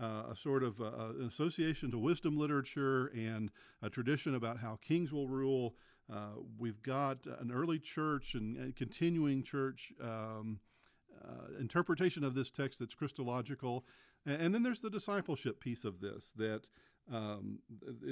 uh, 0.00 0.24
a 0.30 0.36
sort 0.36 0.62
of 0.62 0.80
uh, 0.80 1.10
an 1.18 1.26
association 1.26 1.90
to 1.90 1.98
wisdom 1.98 2.36
literature 2.36 3.06
and 3.08 3.50
a 3.82 3.90
tradition 3.90 4.34
about 4.34 4.58
how 4.58 4.78
kings 4.82 5.12
will 5.12 5.28
rule. 5.28 5.74
Uh, 6.12 6.40
we've 6.58 6.82
got 6.82 7.18
an 7.40 7.50
early 7.52 7.78
church 7.78 8.34
and, 8.34 8.56
and 8.56 8.76
continuing 8.76 9.42
church 9.42 9.92
um, 10.02 10.60
uh, 11.24 11.58
interpretation 11.60 12.24
of 12.24 12.34
this 12.34 12.50
text 12.50 12.78
that's 12.78 12.94
Christological, 12.94 13.84
and, 14.24 14.54
then 14.54 14.62
there's 14.62 14.80
the 14.80 14.90
discipleship 14.90 15.60
piece 15.60 15.84
of 15.84 16.00
this 16.00 16.32
that. 16.36 16.62
Um, 17.08 17.60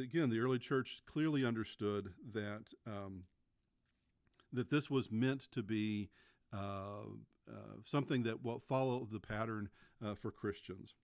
again, 0.00 0.30
the 0.30 0.38
early 0.38 0.60
church 0.60 1.02
clearly 1.04 1.44
understood 1.44 2.10
that 2.32 2.62
um, 2.86 3.24
that 4.52 4.70
this 4.70 4.88
was 4.88 5.10
meant 5.10 5.50
to 5.50 5.64
be 5.64 6.10
uh, 6.52 7.02
uh, 7.50 7.76
something 7.84 8.22
that 8.22 8.42
will 8.44 8.60
follow 8.60 9.06
the 9.10 9.20
pattern 9.20 9.68
uh, 10.04 10.14
for 10.14 10.30
Christians. 10.30 10.94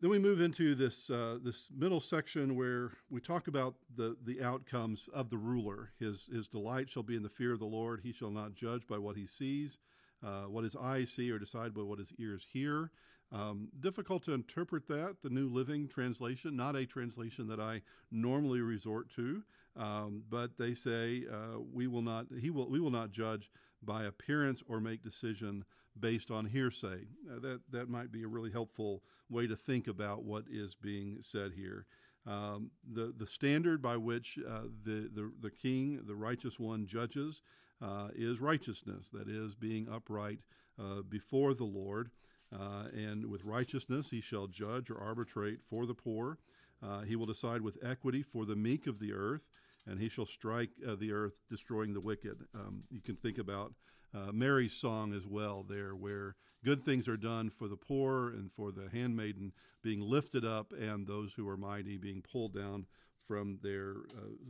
Then 0.00 0.10
we 0.10 0.18
move 0.18 0.40
into 0.40 0.74
this 0.74 1.10
uh, 1.10 1.38
this 1.40 1.68
middle 1.76 2.00
section 2.00 2.56
where 2.56 2.90
we 3.08 3.20
talk 3.20 3.46
about 3.46 3.76
the 3.94 4.16
the 4.24 4.42
outcomes 4.42 5.08
of 5.14 5.30
the 5.30 5.38
ruler. 5.38 5.90
His 6.00 6.28
his 6.32 6.48
delight 6.48 6.90
shall 6.90 7.04
be 7.04 7.14
in 7.14 7.22
the 7.22 7.28
fear 7.28 7.52
of 7.52 7.60
the 7.60 7.66
Lord. 7.66 8.00
He 8.02 8.12
shall 8.12 8.32
not 8.32 8.54
judge 8.54 8.88
by 8.88 8.98
what 8.98 9.16
he 9.16 9.26
sees, 9.26 9.78
uh, 10.24 10.42
what 10.44 10.64
his 10.64 10.76
eyes 10.76 11.10
see, 11.10 11.30
or 11.30 11.38
decide 11.38 11.74
by 11.74 11.82
what 11.82 11.98
his 11.98 12.12
ears 12.18 12.46
hear. 12.52 12.90
Um, 13.32 13.68
difficult 13.80 14.22
to 14.24 14.34
interpret 14.34 14.86
that. 14.88 15.16
The 15.22 15.30
New 15.30 15.48
Living 15.48 15.88
Translation, 15.88 16.54
not 16.54 16.76
a 16.76 16.84
translation 16.84 17.48
that 17.48 17.60
I 17.60 17.80
normally 18.10 18.60
resort 18.60 19.08
to, 19.16 19.42
um, 19.74 20.22
but 20.28 20.58
they 20.58 20.74
say 20.74 21.24
uh, 21.32 21.58
we 21.72 21.86
will 21.86 22.02
not. 22.02 22.26
He 22.40 22.50
will. 22.50 22.68
We 22.68 22.80
will 22.80 22.90
not 22.90 23.10
judge 23.10 23.50
by 23.82 24.04
appearance 24.04 24.62
or 24.68 24.80
make 24.80 25.02
decision 25.02 25.64
based 25.98 26.30
on 26.30 26.46
hearsay. 26.46 27.06
Uh, 27.30 27.40
that 27.40 27.60
that 27.70 27.88
might 27.88 28.12
be 28.12 28.22
a 28.22 28.28
really 28.28 28.50
helpful 28.50 29.02
way 29.30 29.46
to 29.46 29.56
think 29.56 29.88
about 29.88 30.24
what 30.24 30.44
is 30.50 30.74
being 30.74 31.18
said 31.20 31.52
here. 31.56 31.86
Um, 32.26 32.70
the 32.92 33.12
the 33.16 33.26
standard 33.26 33.82
by 33.82 33.96
which 33.96 34.38
uh, 34.46 34.64
the, 34.84 35.10
the 35.12 35.32
the 35.40 35.50
king, 35.50 36.02
the 36.06 36.14
righteous 36.14 36.60
one, 36.60 36.86
judges 36.86 37.42
uh, 37.82 38.08
is 38.14 38.40
righteousness. 38.40 39.08
That 39.12 39.28
is 39.28 39.54
being 39.54 39.88
upright 39.88 40.38
uh, 40.78 41.02
before 41.08 41.54
the 41.54 41.64
Lord, 41.64 42.10
uh, 42.52 42.84
and 42.94 43.26
with 43.26 43.44
righteousness 43.44 44.10
he 44.10 44.20
shall 44.20 44.46
judge 44.46 44.90
or 44.90 44.98
arbitrate 44.98 45.60
for 45.68 45.86
the 45.86 45.94
poor. 45.94 46.38
Uh, 46.82 47.00
he 47.00 47.16
will 47.16 47.26
decide 47.26 47.62
with 47.62 47.78
equity 47.82 48.22
for 48.22 48.44
the 48.44 48.56
meek 48.56 48.86
of 48.86 48.98
the 48.98 49.12
earth 49.12 49.42
and 49.86 50.00
he 50.00 50.08
shall 50.08 50.26
strike 50.26 50.70
uh, 50.86 50.94
the 50.94 51.12
earth, 51.12 51.34
destroying 51.48 51.92
the 51.92 52.00
wicked. 52.00 52.44
Um, 52.54 52.84
you 52.90 53.00
can 53.00 53.16
think 53.16 53.38
about 53.38 53.72
uh, 54.14 54.32
Mary's 54.32 54.74
song 54.74 55.14
as 55.14 55.26
well, 55.26 55.64
there, 55.68 55.94
where 55.94 56.36
good 56.64 56.84
things 56.84 57.08
are 57.08 57.16
done 57.16 57.50
for 57.50 57.68
the 57.68 57.76
poor 57.76 58.28
and 58.30 58.50
for 58.52 58.70
the 58.70 58.88
handmaiden 58.92 59.52
being 59.82 60.00
lifted 60.00 60.44
up, 60.44 60.72
and 60.72 61.06
those 61.06 61.32
who 61.34 61.48
are 61.48 61.56
mighty 61.56 61.96
being 61.96 62.22
pulled 62.22 62.54
down 62.54 62.86
from 63.26 63.58
their 63.62 63.94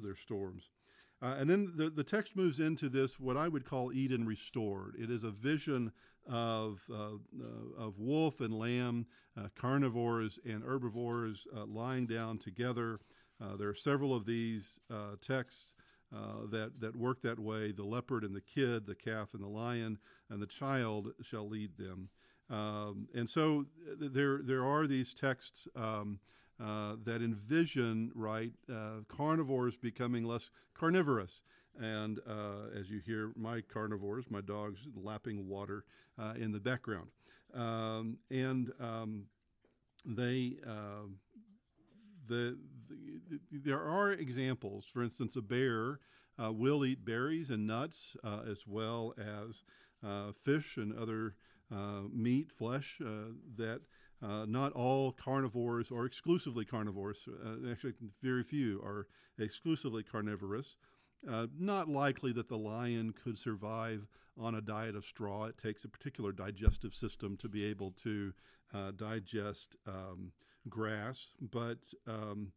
their 0.02 0.16
storms. 0.16 0.70
Uh, 1.22 1.36
and 1.38 1.48
then 1.48 1.72
the, 1.76 1.88
the 1.88 2.02
text 2.02 2.36
moves 2.36 2.58
into 2.58 2.88
this, 2.88 3.20
what 3.20 3.36
I 3.36 3.46
would 3.46 3.64
call 3.64 3.92
Eden 3.92 4.26
restored. 4.26 4.94
It 4.98 5.10
is 5.10 5.22
a 5.22 5.30
vision 5.30 5.92
of, 6.28 6.82
uh, 6.90 7.14
uh, 7.14 7.78
of 7.78 7.98
wolf 7.98 8.40
and 8.40 8.58
lamb, 8.58 9.06
uh, 9.36 9.48
carnivores 9.54 10.40
and 10.44 10.64
herbivores 10.64 11.46
uh, 11.56 11.64
lying 11.66 12.06
down 12.06 12.38
together. 12.38 13.00
Uh, 13.40 13.56
there 13.56 13.68
are 13.68 13.74
several 13.74 14.14
of 14.14 14.26
these 14.26 14.80
texts 15.20 15.74
uh, 16.14 16.46
that, 16.50 16.72
that 16.80 16.94
work 16.94 17.22
that 17.22 17.38
way 17.38 17.72
the 17.72 17.84
leopard 17.84 18.24
and 18.24 18.34
the 18.34 18.40
kid, 18.40 18.86
the 18.86 18.94
calf 18.94 19.28
and 19.32 19.42
the 19.42 19.48
lion, 19.48 19.98
and 20.28 20.42
the 20.42 20.46
child 20.46 21.08
shall 21.22 21.48
lead 21.48 21.70
them. 21.78 22.08
Um, 22.50 23.08
and 23.14 23.28
so 23.30 23.64
there, 23.98 24.40
there 24.42 24.64
are 24.64 24.86
these 24.86 25.14
texts 25.14 25.66
um, 25.74 26.18
uh, 26.62 26.96
that 27.04 27.22
envision, 27.22 28.12
right, 28.14 28.52
uh, 28.70 29.00
carnivores 29.08 29.76
becoming 29.76 30.24
less 30.24 30.50
carnivorous. 30.74 31.42
And 31.80 32.20
uh, 32.28 32.78
as 32.78 32.90
you 32.90 33.00
hear 33.04 33.32
my 33.34 33.62
carnivores, 33.62 34.26
my 34.30 34.42
dogs 34.42 34.80
lapping 34.94 35.48
water 35.48 35.84
in 36.36 36.52
the 36.52 36.60
background. 36.60 37.08
Um, 37.54 38.18
and 38.30 38.70
um, 38.78 39.24
they, 40.04 40.58
the, 42.28 42.58
the, 42.88 43.40
there 43.50 43.80
are 43.80 44.12
examples. 44.12 44.84
For 44.86 45.02
instance, 45.02 45.34
a 45.36 45.42
bear 45.42 45.98
uh, 46.42 46.52
will 46.52 46.84
eat 46.84 47.04
berries 47.04 47.50
and 47.50 47.66
nuts 47.66 48.16
uh, 48.22 48.40
as 48.50 48.66
well 48.66 49.14
as 49.18 49.64
uh, 50.06 50.32
fish 50.44 50.76
and 50.76 50.96
other 50.96 51.34
uh, 51.74 52.02
meat, 52.12 52.50
flesh 52.52 53.00
uh, 53.04 53.32
that. 53.56 53.80
Uh, 54.22 54.46
not 54.46 54.72
all 54.72 55.12
carnivores 55.12 55.90
are 55.90 56.04
exclusively 56.04 56.64
carnivores. 56.64 57.28
actually, 57.70 57.94
very 58.22 58.44
few 58.44 58.80
are 58.82 59.06
exclusively 59.38 60.02
carnivorous. 60.02 60.76
not 61.58 61.88
likely 61.88 62.32
that 62.32 62.48
the 62.48 62.58
lion 62.58 63.12
could 63.12 63.38
survive 63.38 64.06
on 64.38 64.54
a 64.54 64.60
diet 64.60 64.94
of 64.94 65.04
straw. 65.04 65.46
It 65.46 65.58
takes 65.58 65.84
a 65.84 65.88
particular 65.88 66.32
digestive 66.32 66.94
system 66.94 67.36
to 67.38 67.48
be 67.48 67.64
able 67.64 67.90
to 68.02 68.32
digest 68.96 69.76
um, 69.86 70.32
grass, 70.68 71.28
but 71.40 71.78
um, 72.06 72.52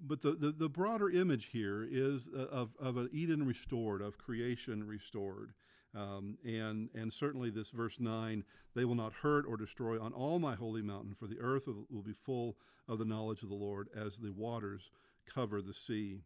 but 0.00 0.22
the, 0.22 0.32
the, 0.32 0.52
the, 0.52 0.68
broader 0.68 1.08
image 1.08 1.50
here 1.52 1.86
is 1.88 2.28
uh, 2.36 2.46
of, 2.46 2.70
of 2.80 2.96
an 2.96 3.08
Eden 3.12 3.46
restored, 3.46 4.02
of 4.02 4.18
creation 4.18 4.84
restored. 4.84 5.52
Um, 5.96 6.36
and, 6.44 6.90
and 6.94 7.12
certainly 7.12 7.50
this 7.50 7.70
verse 7.70 7.98
9 7.98 8.44
they 8.74 8.84
will 8.84 8.94
not 8.94 9.14
hurt 9.14 9.46
or 9.48 9.56
destroy 9.56 10.00
on 10.00 10.12
all 10.12 10.38
my 10.38 10.54
holy 10.54 10.82
mountain, 10.82 11.14
for 11.18 11.26
the 11.26 11.40
earth 11.40 11.66
will 11.66 12.02
be 12.02 12.12
full 12.12 12.58
of 12.86 12.98
the 12.98 13.06
knowledge 13.06 13.42
of 13.42 13.48
the 13.48 13.54
Lord 13.54 13.88
as 13.96 14.18
the 14.18 14.32
waters 14.32 14.90
cover 15.26 15.62
the 15.62 15.72
sea. 15.72 16.20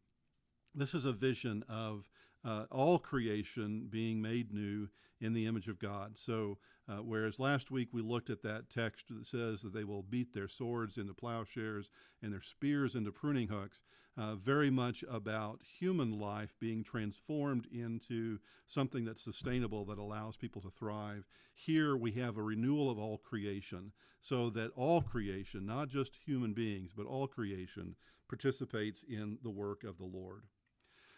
This 0.75 0.95
is 0.95 1.05
a 1.05 1.12
vision 1.12 1.65
of 1.69 2.09
uh, 2.45 2.65
all 2.71 2.99
creation 2.99 3.87
being 3.89 4.21
made 4.21 4.53
new 4.53 4.89
in 5.21 5.33
the 5.33 5.47
image 5.47 5.69
of 5.69 5.79
God. 5.79 6.19
So, 6.19 6.59
uh, 6.89 6.97
whereas 6.97 7.39
last 7.39 7.71
week 7.71 7.89
we 7.93 8.03
looked 8.03 8.31
at 8.31 8.43
that 8.43 8.71
text 8.71 9.07
that 9.09 9.27
says 9.27 9.62
that 9.62 9.73
they 9.73 9.85
will 9.85 10.03
beat 10.03 10.35
their 10.35 10.49
swords 10.49 10.97
into 10.97 11.15
plowshares 11.15 11.91
and 12.23 12.33
their 12.33 12.43
spears 12.43 12.95
into 12.95 13.12
pruning 13.12 13.49
hooks, 13.49 13.81
uh, 14.17 14.35
very 14.35 14.71
much 14.71 15.05
about 15.11 15.61
human 15.62 16.19
life 16.19 16.55
being 16.61 16.83
transformed 16.83 17.67
into 17.73 18.38
something 18.67 19.05
that's 19.05 19.23
sustainable 19.23 19.85
that 19.85 19.99
allows 19.99 20.37
people 20.37 20.61
to 20.62 20.71
thrive. 20.71 21.26
Here 21.55 21.97
we 21.97 22.12
have 22.12 22.37
a 22.37 22.43
renewal 22.43 22.90
of 22.90 22.99
all 22.99 23.19
creation, 23.19 23.93
so 24.21 24.50
that 24.50 24.73
all 24.76 25.02
creation, 25.02 25.67
not 25.67 25.88
just 25.88 26.19
human 26.25 26.52
beings, 26.52 26.93
but 26.97 27.07
all 27.07 27.26
creation, 27.26 27.97
participates 28.29 29.02
in 29.09 29.38
the 29.43 29.50
work 29.50 29.85
of 29.85 29.99
the 29.99 30.05
Lord. 30.05 30.45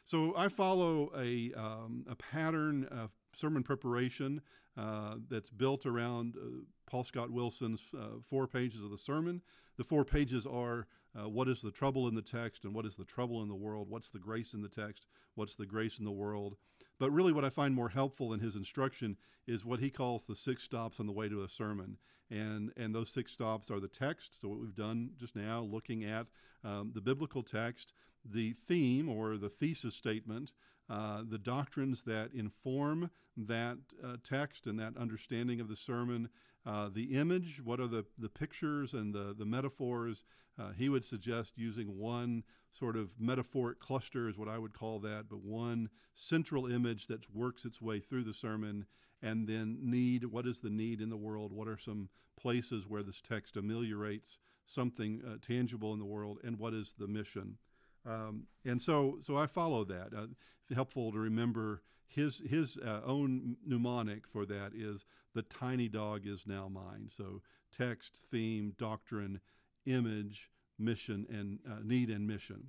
So 0.05 0.35
I 0.37 0.49
follow 0.49 1.13
a, 1.17 1.53
um, 1.57 2.05
a 2.09 2.17
pattern 2.17 2.85
of 2.91 3.11
sermon 3.35 3.63
preparation 3.63 4.41
uh, 4.77 5.17
that's 5.29 5.51
built 5.51 5.87
around 5.87 6.35
uh, 6.37 6.65
Paul 6.87 7.05
Scott 7.05 7.31
Wilson's 7.31 7.83
uh, 7.97 8.21
four 8.29 8.47
pages 8.47 8.83
of 8.83 8.91
the 8.91 8.99
sermon. 8.99 9.43
The 9.77 9.85
four 9.85 10.05
pages 10.05 10.47
are 10.47 10.87
uh, 11.19 11.29
what 11.29 11.49
is 11.49 11.61
the 11.61 11.71
trouble 11.71 12.09
in 12.09 12.15
the 12.15 12.23
text 12.23 12.65
and 12.65 12.75
what 12.75 12.87
is 12.87 12.97
the 12.97 13.05
trouble 13.05 13.43
in 13.43 13.49
the 13.49 13.55
world, 13.55 13.89
what's 13.89 14.11
the 14.11 14.19
grace 14.19 14.55
in 14.55 14.63
the 14.63 14.69
text, 14.69 15.07
what's 15.35 15.57
the 15.57 15.67
grace 15.67 15.99
in 15.99 16.05
the 16.05 16.11
world. 16.11 16.57
But 16.99 17.11
really, 17.11 17.33
what 17.33 17.45
I 17.45 17.51
find 17.51 17.75
more 17.75 17.89
helpful 17.89 18.33
in 18.33 18.41
his 18.41 18.55
instruction 18.55 19.17
is 19.47 19.65
what 19.65 19.81
he 19.81 19.91
calls 19.91 20.25
the 20.25 20.37
six 20.37 20.63
stops 20.63 21.01
on 21.01 21.07
the 21.07 21.13
way 21.13 21.29
to 21.29 21.43
a 21.43 21.49
sermon. 21.49 21.99
And, 22.31 22.73
and 22.77 22.95
those 22.95 23.11
six 23.11 23.33
stops 23.33 23.71
are 23.71 23.81
the 23.81 23.89
text, 23.89 24.41
so 24.41 24.49
what 24.49 24.61
we've 24.61 24.75
done 24.75 25.11
just 25.19 25.37
now, 25.37 25.61
looking 25.61 26.05
at 26.05 26.29
um, 26.65 26.93
the 26.95 27.01
biblical 27.01 27.43
text, 27.43 27.93
the 28.25 28.53
theme 28.53 29.09
or 29.09 29.37
the 29.37 29.51
thesis 29.51 29.95
statement, 29.95 30.53
uh, 30.89 31.23
the 31.29 31.39
doctrines 31.39 32.05
that 32.05 32.33
inform 32.33 33.11
that 33.37 33.79
uh, 34.05 34.17
text 34.23 34.67
and 34.67 34.79
that 34.79 34.97
understanding 34.97 35.61
of 35.61 35.69
the 35.69 35.77
sermon, 35.77 36.29
Uh, 36.65 36.89
the 36.93 37.19
image, 37.19 37.61
what 37.63 37.81
are 37.81 37.89
the, 37.89 38.05
the 38.19 38.29
pictures 38.29 38.93
and 38.93 39.15
the, 39.15 39.35
the 39.37 39.45
metaphors? 39.45 40.25
Uh, 40.59 40.71
he 40.71 40.89
would 40.89 41.05
suggest 41.05 41.59
using 41.59 41.99
one 41.99 42.45
sort 42.71 42.97
of 42.97 43.11
metaphoric 43.19 43.81
cluster, 43.81 44.29
is 44.29 44.39
what 44.39 44.49
I 44.49 44.59
would 44.59 44.73
call 44.73 44.99
that, 45.01 45.25
but 45.29 45.43
one 45.43 45.89
central 46.15 46.67
image 46.67 47.07
that 47.09 47.35
works 47.35 47.65
its 47.65 47.83
way 47.83 48.01
through 48.01 48.25
the 48.25 48.35
sermon. 48.35 48.87
And 49.23 49.47
then, 49.47 49.79
need 49.81 50.25
what 50.25 50.47
is 50.47 50.61
the 50.61 50.71
need 50.71 51.01
in 51.01 51.09
the 51.09 51.17
world? 51.17 51.53
What 51.53 51.69
are 51.69 51.79
some 51.79 52.09
places 52.41 52.89
where 52.89 53.03
this 53.03 53.21
text 53.21 53.57
ameliorates 53.57 54.39
something 54.67 55.23
uh, 55.27 55.37
tangible 55.47 55.93
in 55.93 55.99
the 55.99 56.05
world? 56.05 56.39
And 56.45 56.59
what 56.59 56.75
is 56.75 56.95
the 56.99 57.07
mission? 57.07 57.59
Um, 58.05 58.45
and 58.65 58.83
so, 58.83 59.19
so 59.21 59.37
I 59.37 59.47
follow 59.47 59.85
that. 59.85 60.09
Uh, 60.17 60.27
it's 60.69 60.75
helpful 60.75 61.13
to 61.13 61.19
remember 61.19 61.83
his 62.15 62.43
his 62.49 62.77
uh, 62.77 63.01
own 63.05 63.57
mnemonic 63.65 64.27
for 64.27 64.45
that 64.47 64.73
is 64.75 65.07
the 65.35 65.43
tiny 65.43 65.89
dog 65.89 66.27
is 66.27 66.45
now 66.47 66.69
mine. 66.69 67.11
So 67.17 67.43
text, 67.77 68.19
theme, 68.31 68.75
doctrine, 68.79 69.41
image, 69.87 70.51
mission, 70.79 71.27
and 71.31 71.59
uh, 71.71 71.81
need 71.83 72.11
and 72.11 72.27
mission. 72.27 72.69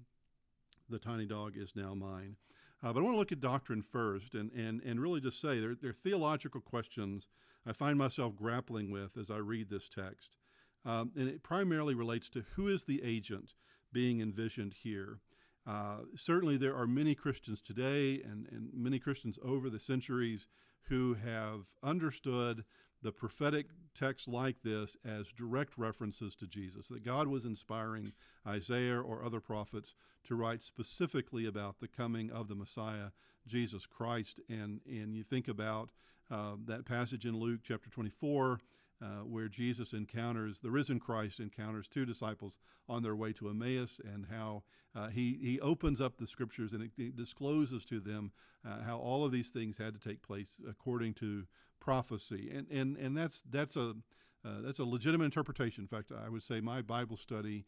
The 0.89 0.99
tiny 0.99 1.25
dog 1.25 1.53
is 1.57 1.75
now 1.75 1.93
mine. 1.93 2.37
Uh, 2.83 2.91
but 2.91 2.99
I 2.99 3.03
want 3.03 3.15
to 3.15 3.19
look 3.19 3.31
at 3.31 3.39
doctrine 3.39 3.81
first 3.81 4.33
and, 4.33 4.51
and, 4.51 4.81
and 4.83 5.01
really 5.01 5.21
just 5.21 5.39
say 5.39 5.59
there, 5.59 5.75
there 5.79 5.91
are 5.91 5.93
theological 5.93 6.59
questions 6.59 7.27
I 7.65 7.71
find 7.71 7.97
myself 7.97 8.35
grappling 8.35 8.91
with 8.91 9.17
as 9.17 9.31
I 9.31 9.37
read 9.37 9.69
this 9.69 9.87
text. 9.87 10.35
Um, 10.85 11.11
and 11.15 11.29
it 11.29 11.43
primarily 11.43 11.95
relates 11.95 12.29
to 12.31 12.43
who 12.55 12.67
is 12.67 12.83
the 12.83 13.01
agent 13.03 13.53
being 13.93 14.19
envisioned 14.19 14.73
here. 14.83 15.19
Uh, 15.65 15.99
certainly, 16.15 16.57
there 16.57 16.75
are 16.75 16.87
many 16.87 17.15
Christians 17.15 17.61
today 17.61 18.21
and, 18.21 18.47
and 18.51 18.69
many 18.73 18.99
Christians 18.99 19.39
over 19.43 19.69
the 19.69 19.79
centuries 19.79 20.47
who 20.89 21.13
have 21.13 21.67
understood 21.81 22.65
the 23.01 23.11
prophetic 23.11 23.67
texts 23.93 24.27
like 24.27 24.61
this 24.63 24.97
as 25.05 25.31
direct 25.33 25.77
references 25.77 26.35
to 26.35 26.47
Jesus, 26.47 26.87
that 26.87 27.05
God 27.05 27.27
was 27.27 27.45
inspiring 27.45 28.13
Isaiah 28.47 28.99
or 28.99 29.23
other 29.23 29.39
prophets 29.39 29.93
to 30.25 30.35
write 30.35 30.61
specifically 30.61 31.45
about 31.45 31.79
the 31.79 31.87
coming 31.87 32.31
of 32.31 32.47
the 32.47 32.55
Messiah, 32.55 33.09
Jesus 33.45 33.85
Christ. 33.85 34.39
And, 34.49 34.79
and 34.85 35.13
you 35.13 35.23
think 35.23 35.47
about 35.47 35.89
uh, 36.31 36.53
that 36.65 36.85
passage 36.85 37.25
in 37.25 37.37
Luke 37.37 37.61
chapter 37.63 37.89
24. 37.89 38.59
Uh, 39.01 39.25
where 39.25 39.49
Jesus 39.49 39.91
encounters 39.91 40.59
the 40.59 40.71
risen 40.71 40.97
Christ 40.97 41.41
encounters 41.41 41.89
two 41.89 42.05
disciples 42.05 42.57
on 42.87 43.03
their 43.03 43.15
way 43.17 43.33
to 43.33 43.49
Emmaus, 43.49 43.99
and 44.01 44.27
how 44.31 44.63
uh, 44.95 45.09
he 45.09 45.37
he 45.41 45.59
opens 45.59 45.99
up 45.99 46.17
the 46.17 46.27
scriptures 46.27 46.71
and 46.71 46.83
it, 46.83 46.91
it 46.97 47.17
discloses 47.17 47.83
to 47.85 47.99
them 47.99 48.31
uh, 48.65 48.81
how 48.83 48.97
all 48.97 49.25
of 49.25 49.31
these 49.31 49.49
things 49.49 49.77
had 49.77 49.93
to 49.93 49.99
take 49.99 50.21
place 50.21 50.51
according 50.69 51.15
to 51.15 51.45
prophecy, 51.79 52.49
and 52.53 52.67
and 52.69 52.95
and 52.97 53.17
that's 53.17 53.41
that's 53.49 53.75
a 53.75 53.95
uh, 54.45 54.61
that's 54.61 54.79
a 54.79 54.85
legitimate 54.85 55.25
interpretation. 55.25 55.83
In 55.83 55.87
fact, 55.87 56.11
I 56.11 56.29
would 56.29 56.43
say 56.43 56.59
my 56.59 56.81
Bible 56.81 57.17
study, 57.17 57.65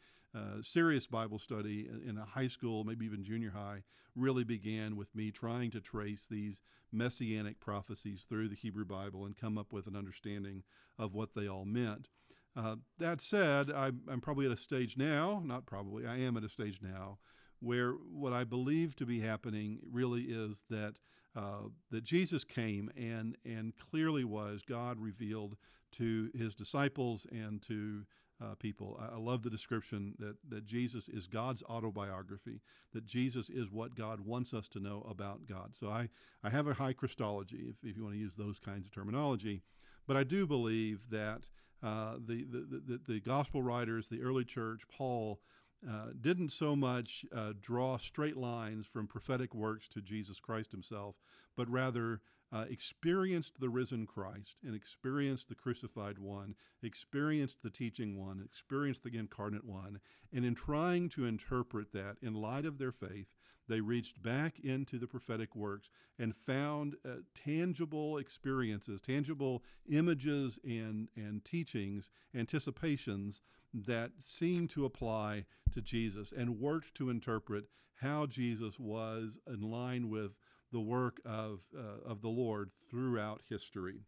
serious 0.62 1.08
Bible 1.08 1.40
study 1.40 1.88
in 2.08 2.18
a 2.18 2.26
high 2.26 2.48
school, 2.48 2.84
maybe 2.84 3.06
even 3.06 3.24
junior 3.24 3.52
high, 3.52 3.84
really 4.16 4.44
began 4.44 4.96
with 4.96 5.14
me 5.16 5.32
trying 5.32 5.72
to 5.72 5.82
trace 5.82 6.26
these 6.30 6.62
messianic 6.92 7.60
prophecies 7.60 8.26
through 8.28 8.50
the 8.50 8.56
Hebrew 8.56 8.86
Bible 8.86 9.26
and 9.26 9.36
come 9.36 9.58
up 9.58 9.74
with 9.74 9.88
an 9.88 9.96
understanding 9.96 10.64
of 10.98 11.14
what 11.14 11.36
they 11.36 11.48
all 11.48 11.66
meant. 11.66 12.08
Uh, 12.56 12.76
that 13.00 13.22
said, 13.22 13.70
I'm, 13.70 14.02
I'm 14.10 14.22
probably 14.22 14.46
at 14.46 14.52
a 14.52 14.58
stage 14.58 14.96
now, 14.96 15.42
not 15.44 15.66
probably, 15.66 16.08
I 16.08 16.18
am 16.20 16.38
at 16.38 16.44
a 16.44 16.50
stage 16.50 16.80
now, 16.82 17.18
where 17.60 17.92
what 17.92 18.32
I 18.32 18.46
believe 18.46 18.96
to 18.98 19.06
be 19.06 19.20
happening 19.20 19.80
really 19.92 20.24
is 20.24 20.64
that 20.70 20.96
uh, 21.36 21.68
that 21.92 22.06
Jesus 22.06 22.46
came 22.46 22.90
and 22.96 23.36
and 23.44 23.74
clearly 23.78 24.24
was 24.24 24.62
God 24.66 25.00
revealed 25.00 25.58
to 25.94 26.30
his 26.34 26.56
disciples 26.56 27.28
and 27.30 27.62
to 27.64 28.06
uh, 28.42 28.56
people. 28.56 29.00
I, 29.02 29.16
I, 29.16 29.18
love 29.18 29.44
the 29.44 29.50
description 29.50 30.14
that 30.20 30.36
that 30.50 30.66
Jesus 30.66 31.08
is 31.08 31.28
God's 31.28 31.64
autobiography. 31.64 32.62
That 32.94 33.06
Jesus 33.06 33.50
is 33.50 33.72
what 33.72 33.96
God 33.96 34.20
wants 34.22 34.54
us 34.54 34.68
to 34.70 34.80
know 34.80 35.06
about 35.10 35.48
God. 35.48 35.74
So 35.80 35.90
I 35.90 36.10
I 36.44 36.50
have 36.50 36.68
a 36.68 36.74
high 36.74 36.94
Christology, 36.94 37.68
if 37.70 37.90
if 37.90 37.98
you 37.98 38.04
want 38.04 38.16
to 38.16 38.20
use 38.20 38.36
those 38.36 38.60
kinds 38.60 38.86
of 38.86 38.92
terminology, 38.92 39.62
but 40.08 40.18
I 40.18 40.24
do 40.24 40.46
believe 40.46 41.10
that 41.12 41.50
uh, 41.82 42.16
the, 42.26 42.44
the, 42.44 42.82
the 42.88 43.02
the 43.08 43.20
gospel 43.20 43.62
writers, 43.62 44.08
the 44.08 44.22
early 44.22 44.44
church, 44.44 44.82
Paul 44.90 45.40
uh, 45.88 46.08
didn't 46.20 46.50
so 46.50 46.76
much 46.76 47.26
uh, 47.36 47.54
draw 47.62 47.98
straight 47.98 48.38
lines 48.38 48.86
from 48.86 49.08
prophetic 49.08 49.54
works 49.54 49.88
to 49.90 50.02
Jesus 50.02 50.40
Christ 50.40 50.72
himself, 50.72 51.16
but 51.56 51.70
rather 51.70 52.22
uh, 52.56 52.64
experienced 52.70 53.60
the 53.60 53.68
risen 53.68 54.06
Christ 54.06 54.56
and 54.66 54.74
experienced 54.74 55.50
the 55.50 55.56
crucified 55.56 56.18
one, 56.18 56.56
experienced 56.82 57.58
the 57.62 57.70
teaching 57.70 58.18
one, 58.18 58.42
experienced 58.46 59.04
the 59.04 59.18
incarnate 59.18 59.66
one. 59.66 60.00
And 60.32 60.46
in 60.46 60.56
trying 60.56 61.10
to 61.10 61.26
interpret 61.26 61.92
that 61.92 62.16
in 62.22 62.34
light 62.34 62.66
of 62.66 62.78
their 62.78 62.94
faith, 62.94 63.28
they 63.68 63.82
reached 63.82 64.24
back 64.24 64.60
into 64.64 64.98
the 64.98 65.08
prophetic 65.08 65.54
works 65.54 65.90
and 66.18 66.34
found 66.34 66.96
uh, 67.04 67.16
tangible 67.44 68.18
experiences, 68.18 69.02
tangible 69.02 69.62
images 69.92 70.58
and, 70.64 71.10
and 71.18 71.44
teachings, 71.44 72.10
anticipations 72.34 73.42
that 73.74 74.12
seemed 74.24 74.70
to 74.70 74.86
apply 74.86 75.44
to 75.74 75.82
Jesus 75.82 76.32
and 76.32 76.62
worked 76.62 76.96
to 76.96 77.10
interpret 77.10 77.66
how 77.96 78.26
Jesus 78.26 78.80
was 78.80 79.40
in 79.46 79.60
line 79.60 80.10
with 80.10 80.38
the 80.72 80.80
work 80.80 81.20
of, 81.26 81.60
uh, 81.78 82.10
of 82.10 82.22
the 82.22 82.30
Lord 82.30 82.72
throughout 82.90 83.42
history. 83.50 84.02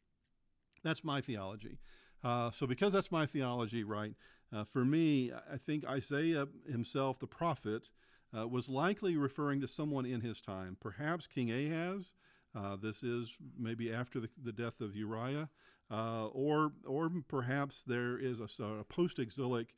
That's 0.84 1.04
my 1.04 1.22
theology. 1.22 1.80
Uh, 2.24 2.52
so, 2.52 2.65
because 2.65 2.93
that's 2.93 3.12
my 3.12 3.26
theology, 3.26 3.84
right, 3.84 4.15
uh, 4.54 4.63
for 4.63 4.84
me, 4.84 5.32
I 5.32 5.58
think 5.58 5.86
Isaiah 5.86 6.48
himself, 6.70 7.20
the 7.20 7.28
prophet, 7.28 7.89
uh, 8.38 8.48
was 8.48 8.70
likely 8.70 9.15
referring 9.15 9.62
to 9.62 9.67
someone 9.67 10.06
in 10.06 10.22
his 10.22 10.41
time, 10.41 10.78
perhaps 10.80 11.28
King 11.28 11.52
Ahaz. 11.52 12.13
Uh, 12.56 12.76
this 12.76 13.04
is 13.04 13.36
maybe 13.58 13.93
after 13.93 14.20
the, 14.20 14.30
the 14.41 14.52
death 14.52 14.82
of 14.82 14.96
Uzziah, 14.96 15.50
uh, 15.91 16.28
or 16.28 16.72
or 16.86 17.12
perhaps 17.28 17.84
there 17.86 18.17
is 18.17 18.39
a, 18.39 18.63
a 18.63 18.84
post-exilic 18.84 19.76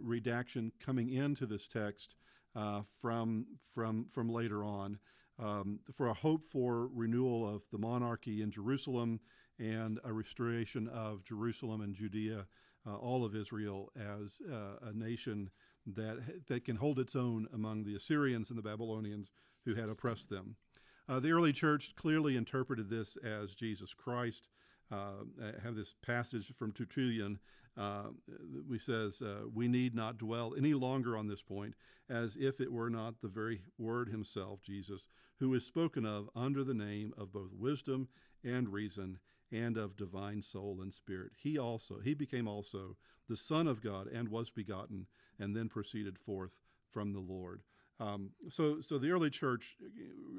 redaction 0.00 0.72
coming 0.78 1.10
into 1.10 1.46
this 1.46 1.66
text 1.66 2.14
from 3.00 3.46
from 3.74 4.06
from 4.12 4.28
later 4.28 4.62
on 4.62 4.98
um, 5.38 5.80
for 5.94 6.08
a 6.08 6.14
hope 6.14 6.44
for 6.44 6.88
renewal 6.88 7.48
of 7.48 7.62
the 7.70 7.78
monarchy 7.78 8.42
in 8.42 8.50
Jerusalem 8.50 9.20
and 9.58 9.98
a 10.04 10.12
restoration 10.12 10.88
of 10.88 11.24
Jerusalem 11.24 11.80
and 11.80 11.94
Judea, 11.94 12.46
uh, 12.86 12.96
all 12.96 13.24
of 13.24 13.34
Israel, 13.34 13.90
as 13.96 14.38
uh, 14.50 14.88
a 14.88 14.92
nation 14.92 15.50
that, 15.86 16.18
that 16.48 16.64
can 16.64 16.76
hold 16.76 16.98
its 16.98 17.16
own 17.16 17.46
among 17.52 17.84
the 17.84 17.96
Assyrians 17.96 18.50
and 18.50 18.58
the 18.58 18.62
Babylonians 18.62 19.30
who 19.64 19.74
had 19.74 19.88
oppressed 19.88 20.30
them. 20.30 20.56
Uh, 21.08 21.20
the 21.20 21.30
early 21.30 21.52
church 21.52 21.94
clearly 21.96 22.36
interpreted 22.36 22.90
this 22.90 23.16
as 23.24 23.54
Jesus 23.54 23.94
Christ. 23.94 24.48
Uh, 24.90 25.24
have 25.64 25.74
this 25.74 25.94
passage 26.00 26.52
from 26.56 26.70
Tertullian 26.70 27.40
uh, 27.76 28.04
we 28.68 28.78
says 28.78 29.20
uh, 29.22 29.42
we 29.52 29.68
need 29.68 29.94
not 29.94 30.18
dwell 30.18 30.54
any 30.56 30.74
longer 30.74 31.16
on 31.16 31.28
this 31.28 31.42
point 31.42 31.74
as 32.08 32.36
if 32.38 32.60
it 32.60 32.72
were 32.72 32.90
not 32.90 33.20
the 33.20 33.28
very 33.28 33.62
word 33.78 34.08
himself 34.08 34.62
jesus 34.62 35.08
who 35.38 35.52
is 35.54 35.66
spoken 35.66 36.06
of 36.06 36.30
under 36.34 36.64
the 36.64 36.74
name 36.74 37.12
of 37.18 37.32
both 37.32 37.52
wisdom 37.52 38.08
and 38.44 38.68
reason 38.68 39.18
and 39.52 39.76
of 39.76 39.96
divine 39.96 40.42
soul 40.42 40.78
and 40.82 40.92
spirit. 40.92 41.32
He 41.36 41.58
also 41.58 42.00
he 42.02 42.14
became 42.14 42.48
also 42.48 42.96
the 43.28 43.36
son 43.36 43.66
of 43.66 43.82
god 43.82 44.06
and 44.08 44.28
was 44.28 44.50
begotten 44.50 45.06
and 45.38 45.54
then 45.54 45.68
proceeded 45.68 46.18
forth 46.18 46.52
from 46.90 47.12
the 47.12 47.20
lord. 47.20 47.62
Um, 48.00 48.30
so 48.50 48.80
so 48.80 48.98
the 48.98 49.10
early 49.10 49.30
church 49.30 49.76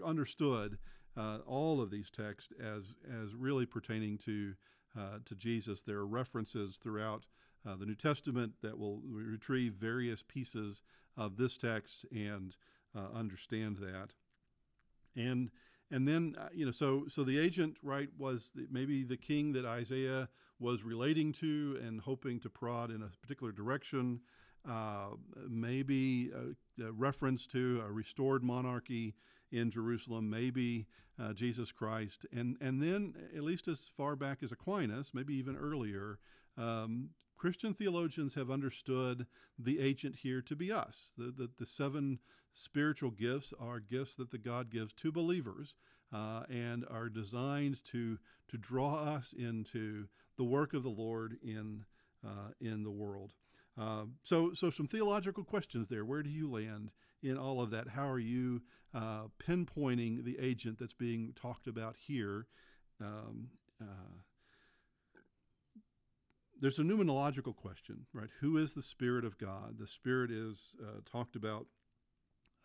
understood 0.05 0.77
uh, 1.15 1.39
all 1.45 1.81
of 1.81 1.89
these 1.89 2.09
texts 2.09 2.51
as 2.61 2.97
as 3.23 3.35
really 3.35 3.65
pertaining 3.65 4.17
to 4.19 4.53
uh, 4.97 5.19
to 5.25 5.35
Jesus. 5.35 5.81
There 5.81 5.97
are 5.97 6.07
references 6.07 6.77
throughout 6.77 7.25
uh, 7.67 7.75
the 7.75 7.85
New 7.85 7.95
Testament 7.95 8.53
that 8.61 8.77
will 8.77 9.01
retrieve 9.05 9.73
various 9.73 10.23
pieces 10.23 10.81
of 11.15 11.37
this 11.37 11.57
text 11.57 12.05
and 12.11 12.55
uh, 12.95 13.07
understand 13.13 13.77
that. 13.77 14.09
And 15.15 15.51
and 15.89 16.07
then 16.07 16.35
uh, 16.37 16.49
you 16.53 16.65
know 16.65 16.71
so 16.71 17.05
so 17.07 17.23
the 17.23 17.39
agent 17.39 17.77
right 17.81 18.09
was 18.17 18.51
maybe 18.69 19.03
the 19.03 19.17
king 19.17 19.53
that 19.53 19.65
Isaiah 19.65 20.29
was 20.59 20.83
relating 20.83 21.31
to 21.33 21.79
and 21.83 22.01
hoping 22.01 22.39
to 22.41 22.49
prod 22.49 22.91
in 22.91 23.01
a 23.01 23.09
particular 23.21 23.51
direction. 23.51 24.21
Uh, 24.67 25.11
maybe 25.47 26.29
a, 26.31 26.83
a, 26.83 26.91
reference 26.91 27.47
to 27.47 27.81
a 27.87 27.91
restored 27.91 28.43
monarchy 28.43 29.15
in 29.51 29.71
Jerusalem, 29.71 30.29
maybe 30.29 30.87
uh, 31.19 31.33
Jesus 31.33 31.71
Christ, 31.71 32.25
and 32.31 32.57
and 32.61 32.81
then 32.81 33.15
at 33.35 33.43
least 33.43 33.67
as 33.67 33.89
far 33.95 34.15
back 34.15 34.43
as 34.43 34.51
Aquinas, 34.51 35.11
maybe 35.13 35.33
even 35.35 35.55
earlier, 35.55 36.19
um, 36.57 37.09
Christian 37.37 37.73
theologians 37.73 38.35
have 38.35 38.51
understood 38.51 39.25
the 39.57 39.79
agent 39.79 40.17
here 40.17 40.41
to 40.41 40.55
be 40.55 40.71
us, 40.71 41.11
the 41.17 41.31
the, 41.31 41.49
the 41.57 41.65
seven 41.65 42.19
spiritual 42.53 43.11
gifts 43.11 43.53
are 43.59 43.79
gifts 43.79 44.15
that 44.15 44.31
the 44.31 44.37
God 44.37 44.71
gives 44.71 44.93
to 44.93 45.11
believers 45.11 45.75
uh, 46.13 46.43
and 46.49 46.85
are 46.89 47.09
designed 47.09 47.83
to 47.85 48.17
to 48.49 48.57
draw 48.57 48.95
us 48.95 49.33
into 49.37 50.07
the 50.37 50.43
work 50.43 50.73
of 50.73 50.83
the 50.83 50.89
Lord 50.89 51.37
in 51.43 51.85
uh, 52.25 52.51
in 52.59 52.83
the 52.83 52.91
world. 52.91 53.33
Uh, 53.79 54.05
so, 54.23 54.53
so 54.53 54.71
some 54.71 54.87
theological 54.87 55.43
questions 55.43 55.87
there. 55.87 56.03
Where 56.03 56.23
do 56.23 56.29
you 56.29 56.49
land 56.49 56.91
in 57.21 57.37
all 57.37 57.61
of 57.61 57.71
that? 57.71 57.89
How 57.89 58.07
are 58.07 58.19
you 58.19 58.61
uh, 58.93 59.23
pinpointing 59.39 60.23
the 60.23 60.37
agent 60.39 60.79
that's 60.79 60.93
being 60.93 61.33
talked 61.39 61.67
about 61.67 61.95
here? 61.97 62.47
Um, 63.01 63.49
uh, 63.81 64.21
there's 66.59 66.79
a 66.79 66.83
pneumatological 66.83 67.55
question, 67.55 68.05
right? 68.13 68.29
Who 68.39 68.57
is 68.57 68.73
the 68.73 68.81
Spirit 68.81 69.25
of 69.25 69.37
God? 69.37 69.77
The 69.79 69.87
Spirit 69.87 70.31
is 70.31 70.75
uh, 70.81 71.01
talked 71.09 71.35
about 71.35 71.67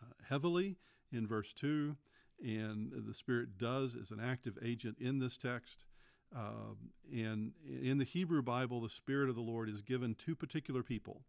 uh, 0.02 0.12
heavily 0.28 0.76
in 1.12 1.26
verse 1.26 1.52
2, 1.52 1.96
and 2.42 2.92
the 3.06 3.14
Spirit 3.14 3.58
does 3.58 3.94
as 4.00 4.10
an 4.10 4.20
active 4.20 4.56
agent 4.62 4.96
in 4.98 5.18
this 5.18 5.36
text. 5.36 5.84
Um, 6.34 6.92
and 7.12 7.52
in 7.66 7.98
the 7.98 8.04
Hebrew 8.04 8.42
Bible, 8.42 8.80
the 8.80 8.88
Spirit 8.88 9.28
of 9.28 9.34
the 9.34 9.42
Lord 9.42 9.68
is 9.68 9.82
given 9.82 10.14
to 10.26 10.34
particular 10.34 10.82
people, 10.82 11.22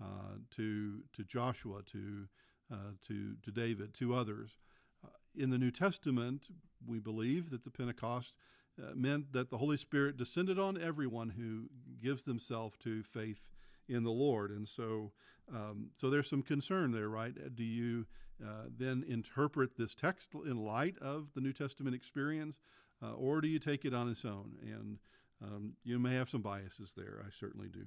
uh, 0.00 0.36
to 0.56 1.00
to 1.14 1.24
Joshua, 1.24 1.82
to 1.92 2.28
uh, 2.72 2.92
to 3.06 3.34
to 3.42 3.50
David, 3.50 3.94
to 3.94 4.14
others. 4.14 4.58
Uh, 5.04 5.08
in 5.34 5.50
the 5.50 5.58
New 5.58 5.70
Testament, 5.70 6.48
we 6.86 6.98
believe 6.98 7.50
that 7.50 7.64
the 7.64 7.70
Pentecost 7.70 8.34
uh, 8.80 8.94
meant 8.94 9.32
that 9.32 9.50
the 9.50 9.58
Holy 9.58 9.76
Spirit 9.76 10.16
descended 10.16 10.58
on 10.58 10.80
everyone 10.80 11.30
who 11.30 11.68
gives 12.02 12.22
themselves 12.22 12.76
to 12.78 13.02
faith 13.02 13.40
in 13.88 14.04
the 14.04 14.10
Lord, 14.10 14.50
and 14.50 14.68
so 14.68 15.12
um, 15.52 15.90
so 15.96 16.08
there's 16.08 16.28
some 16.30 16.42
concern 16.42 16.92
there, 16.92 17.08
right? 17.08 17.34
Do 17.54 17.64
you 17.64 18.06
uh, 18.42 18.68
then 18.74 19.04
interpret 19.06 19.76
this 19.76 19.94
text 19.94 20.30
in 20.34 20.56
light 20.56 20.96
of 21.00 21.28
the 21.34 21.40
New 21.40 21.52
Testament 21.52 21.94
experience? 21.94 22.60
uh, 23.02 23.12
or 23.12 23.40
do 23.40 23.48
you 23.48 23.58
take 23.58 23.84
it 23.84 23.94
on 23.94 24.08
its 24.08 24.24
own? 24.24 24.52
And 24.62 24.98
um, 25.42 25.72
you 25.84 25.98
may 25.98 26.14
have 26.14 26.30
some 26.30 26.42
biases 26.42 26.92
there. 26.96 27.22
I 27.26 27.30
certainly 27.38 27.68
do. 27.68 27.86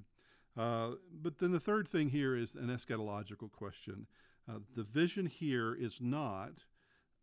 Uh, 0.57 0.95
but 1.11 1.39
then 1.39 1.51
the 1.51 1.59
third 1.59 1.87
thing 1.87 2.09
here 2.09 2.35
is 2.35 2.55
an 2.55 2.67
eschatological 2.67 3.51
question. 3.51 4.07
Uh, 4.49 4.59
the 4.75 4.83
vision 4.83 5.25
here 5.25 5.73
is 5.73 5.99
not 6.01 6.65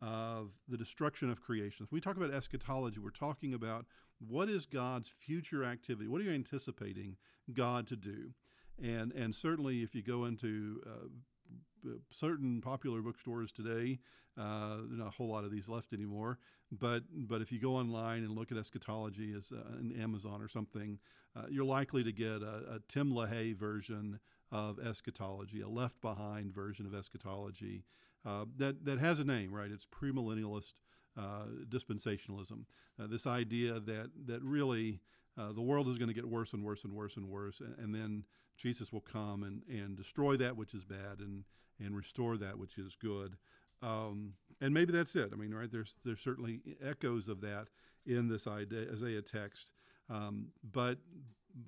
of 0.00 0.50
the 0.68 0.76
destruction 0.76 1.30
of 1.30 1.40
creation. 1.40 1.84
If 1.84 1.92
we 1.92 2.00
talk 2.00 2.16
about 2.16 2.32
eschatology, 2.32 2.98
we're 2.98 3.10
talking 3.10 3.54
about 3.54 3.86
what 4.18 4.48
is 4.48 4.66
God's 4.66 5.08
future 5.08 5.64
activity? 5.64 6.08
What 6.08 6.20
are 6.20 6.24
you 6.24 6.32
anticipating 6.32 7.16
God 7.52 7.86
to 7.88 7.96
do? 7.96 8.34
And 8.82 9.12
and 9.12 9.34
certainly, 9.34 9.82
if 9.82 9.94
you 9.94 10.02
go 10.02 10.24
into 10.24 10.80
uh, 10.86 11.08
certain 12.10 12.60
popular 12.60 13.00
bookstores 13.00 13.52
today. 13.52 13.98
Uh, 14.38 14.78
not 14.88 15.08
a 15.08 15.10
whole 15.10 15.28
lot 15.28 15.44
of 15.44 15.50
these 15.50 15.68
left 15.68 15.92
anymore. 15.92 16.38
But 16.70 17.02
but 17.12 17.42
if 17.42 17.52
you 17.52 17.60
go 17.60 17.76
online 17.76 18.20
and 18.24 18.30
look 18.30 18.50
at 18.50 18.58
eschatology 18.58 19.34
as 19.36 19.52
uh, 19.52 19.78
an 19.78 19.94
Amazon 20.00 20.40
or 20.40 20.48
something, 20.48 20.98
uh, 21.36 21.42
you're 21.50 21.64
likely 21.64 22.02
to 22.02 22.12
get 22.12 22.42
a, 22.42 22.76
a, 22.76 22.78
Tim 22.88 23.12
LaHaye 23.12 23.56
version 23.56 24.20
of 24.52 24.78
eschatology, 24.78 25.62
a 25.62 25.68
left 25.68 26.00
behind 26.00 26.54
version 26.54 26.86
of 26.86 26.94
eschatology 26.94 27.84
uh, 28.24 28.44
that 28.56 28.84
that 28.84 28.98
has 28.98 29.18
a 29.18 29.24
name, 29.24 29.52
right? 29.52 29.70
It's 29.70 29.86
premillennialist 29.86 30.74
uh, 31.18 31.46
dispensationalism. 31.68 32.64
Uh, 33.00 33.06
this 33.08 33.26
idea 33.26 33.80
that 33.80 34.10
that 34.26 34.42
really 34.42 35.00
the 35.36 35.62
world 35.62 35.88
is 35.88 35.98
going 35.98 36.08
to 36.08 36.14
get 36.14 36.28
worse 36.28 36.52
and 36.52 36.62
worse 36.62 36.84
and 36.84 36.92
worse 36.92 37.16
and 37.16 37.28
worse, 37.28 37.58
and, 37.60 37.76
and 37.78 37.94
then 37.94 38.24
Jesus 38.56 38.92
will 38.92 39.00
come 39.00 39.42
and, 39.42 39.62
and 39.68 39.96
destroy 39.96 40.36
that 40.36 40.56
which 40.56 40.74
is 40.74 40.84
bad 40.84 41.18
and 41.18 41.44
and 41.84 41.96
restore 41.96 42.36
that 42.36 42.58
which 42.58 42.78
is 42.78 42.94
good. 42.94 43.36
Um, 43.82 44.34
and 44.60 44.72
maybe 44.72 44.92
that's 44.92 45.16
it. 45.16 45.30
I 45.32 45.36
mean, 45.36 45.52
right? 45.52 45.70
There's 45.70 45.96
there's 46.04 46.20
certainly 46.20 46.60
echoes 46.84 47.28
of 47.28 47.40
that 47.40 47.68
in 48.06 48.28
this 48.28 48.46
Isaiah 48.46 49.22
text, 49.22 49.72
um, 50.08 50.48
but 50.62 50.98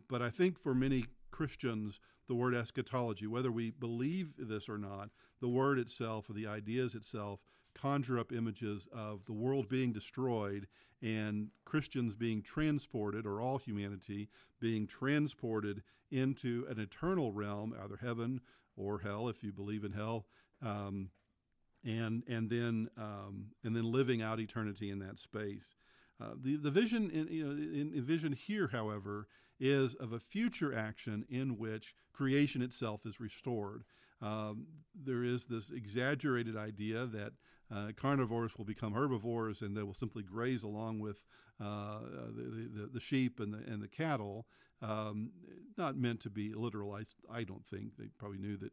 but 0.09 0.23
I 0.23 0.31
think 0.31 0.59
for 0.59 0.75
many 0.75 1.07
Christians, 1.35 1.99
the 2.29 2.35
word 2.37 2.55
eschatology, 2.55 3.27
whether 3.27 3.51
we 3.51 3.73
believe 3.73 4.35
this 4.39 4.69
or 4.69 4.79
not, 4.79 5.11
the 5.41 5.49
word 5.49 5.81
itself 5.81 6.31
or 6.31 6.33
the 6.33 6.47
ideas 6.47 6.95
itself 6.95 7.41
conjure 7.75 8.21
up 8.21 8.31
images 8.31 8.87
of 8.93 9.25
the 9.25 9.33
world 9.33 9.69
being 9.69 9.93
destroyed 9.93 10.69
and 11.03 11.49
Christians 11.65 12.15
being 12.15 12.41
transported, 12.41 13.27
or 13.27 13.41
all 13.41 13.59
humanity 13.59 14.29
being 14.61 14.87
transported 14.87 15.83
into 16.13 16.67
an 16.71 16.79
eternal 16.79 17.33
realm, 17.33 17.75
either 17.83 17.99
heaven 18.01 18.41
or 18.77 19.01
hell, 19.01 19.29
if 19.29 19.43
you 19.43 19.53
believe 19.53 19.83
in 19.83 19.93
hell, 19.93 20.27
um, 20.63 21.11
and 21.85 22.23
and 22.29 22.49
then 22.49 22.89
um, 22.97 23.49
and 23.65 23.75
then 23.75 23.91
living 23.91 24.23
out 24.23 24.39
eternity 24.39 24.89
in 24.89 25.01
that 25.01 25.19
space. 25.19 25.75
Uh, 26.25 26.35
the 26.41 26.57
the 26.57 26.71
vision 26.71 27.11
in, 27.11 27.29
you 27.29 27.45
know, 27.45 27.51
in, 27.51 27.93
in 27.95 28.05
vision 28.05 28.33
here, 28.33 28.69
however, 28.73 29.27
is 29.61 29.95
of 29.95 30.13
a 30.13 30.19
future 30.19 30.77
action 30.77 31.25
in 31.29 31.59
which 31.59 31.95
creation 32.13 32.63
itself 32.63 33.05
is 33.05 33.21
restored. 33.21 33.85
Um, 34.23 34.67
there 34.95 35.23
is 35.23 35.47
this 35.47 35.71
exaggerated 35.71 36.57
idea 36.57 37.07
that 37.07 37.33
uh, 37.75 37.93
carnivores 37.97 38.57
will 38.57 38.65
become 38.65 38.93
herbivores 38.93 39.61
and 39.61 39.77
they 39.77 39.83
will 39.83 39.95
simply 39.95 40.23
graze 40.23 40.63
along 40.63 41.01
with 41.01 41.21
uh, 41.61 42.01
the, 42.35 42.71
the, 42.75 42.91
the, 42.95 43.01
sheep 43.01 43.41
and 43.41 43.53
the, 43.53 43.59
and 43.59 43.83
the 43.83 43.89
cattle. 43.89 44.47
Um, 44.81 45.31
not 45.77 45.97
meant 45.97 46.21
to 46.21 46.31
be 46.31 46.55
literal, 46.55 46.93
I, 46.93 47.03
I 47.33 47.45
don't 47.45 47.67
think. 47.67 47.97
They 47.99 48.07
probably 48.19 48.39
knew 48.39 48.57
that 48.59 48.73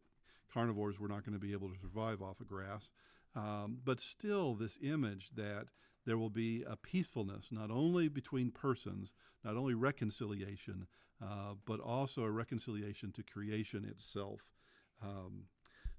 carnivores 0.54 1.00
were 1.00 1.08
not 1.08 1.26
going 1.26 1.34
to 1.34 1.46
be 1.46 1.54
able 1.54 1.70
to 1.70 1.80
survive 1.80 2.22
off 2.22 2.40
of 2.40 2.48
grass. 2.48 2.92
Um, 3.36 3.80
but 3.84 4.02
still, 4.02 4.56
this 4.56 4.78
image 4.82 5.32
that 5.36 5.68
there 6.06 6.18
will 6.18 6.30
be 6.30 6.64
a 6.68 6.76
peacefulness, 6.76 7.48
not 7.52 7.72
only 7.72 8.08
between 8.08 8.52
persons, 8.52 9.14
not 9.44 9.56
only 9.56 9.74
reconciliation, 9.74 10.88
uh, 11.22 11.54
but 11.66 11.80
also 11.80 12.24
a 12.24 12.32
reconciliation 12.32 13.12
to 13.12 13.24
creation 13.24 13.86
itself. 13.86 14.42
Um, 15.04 15.44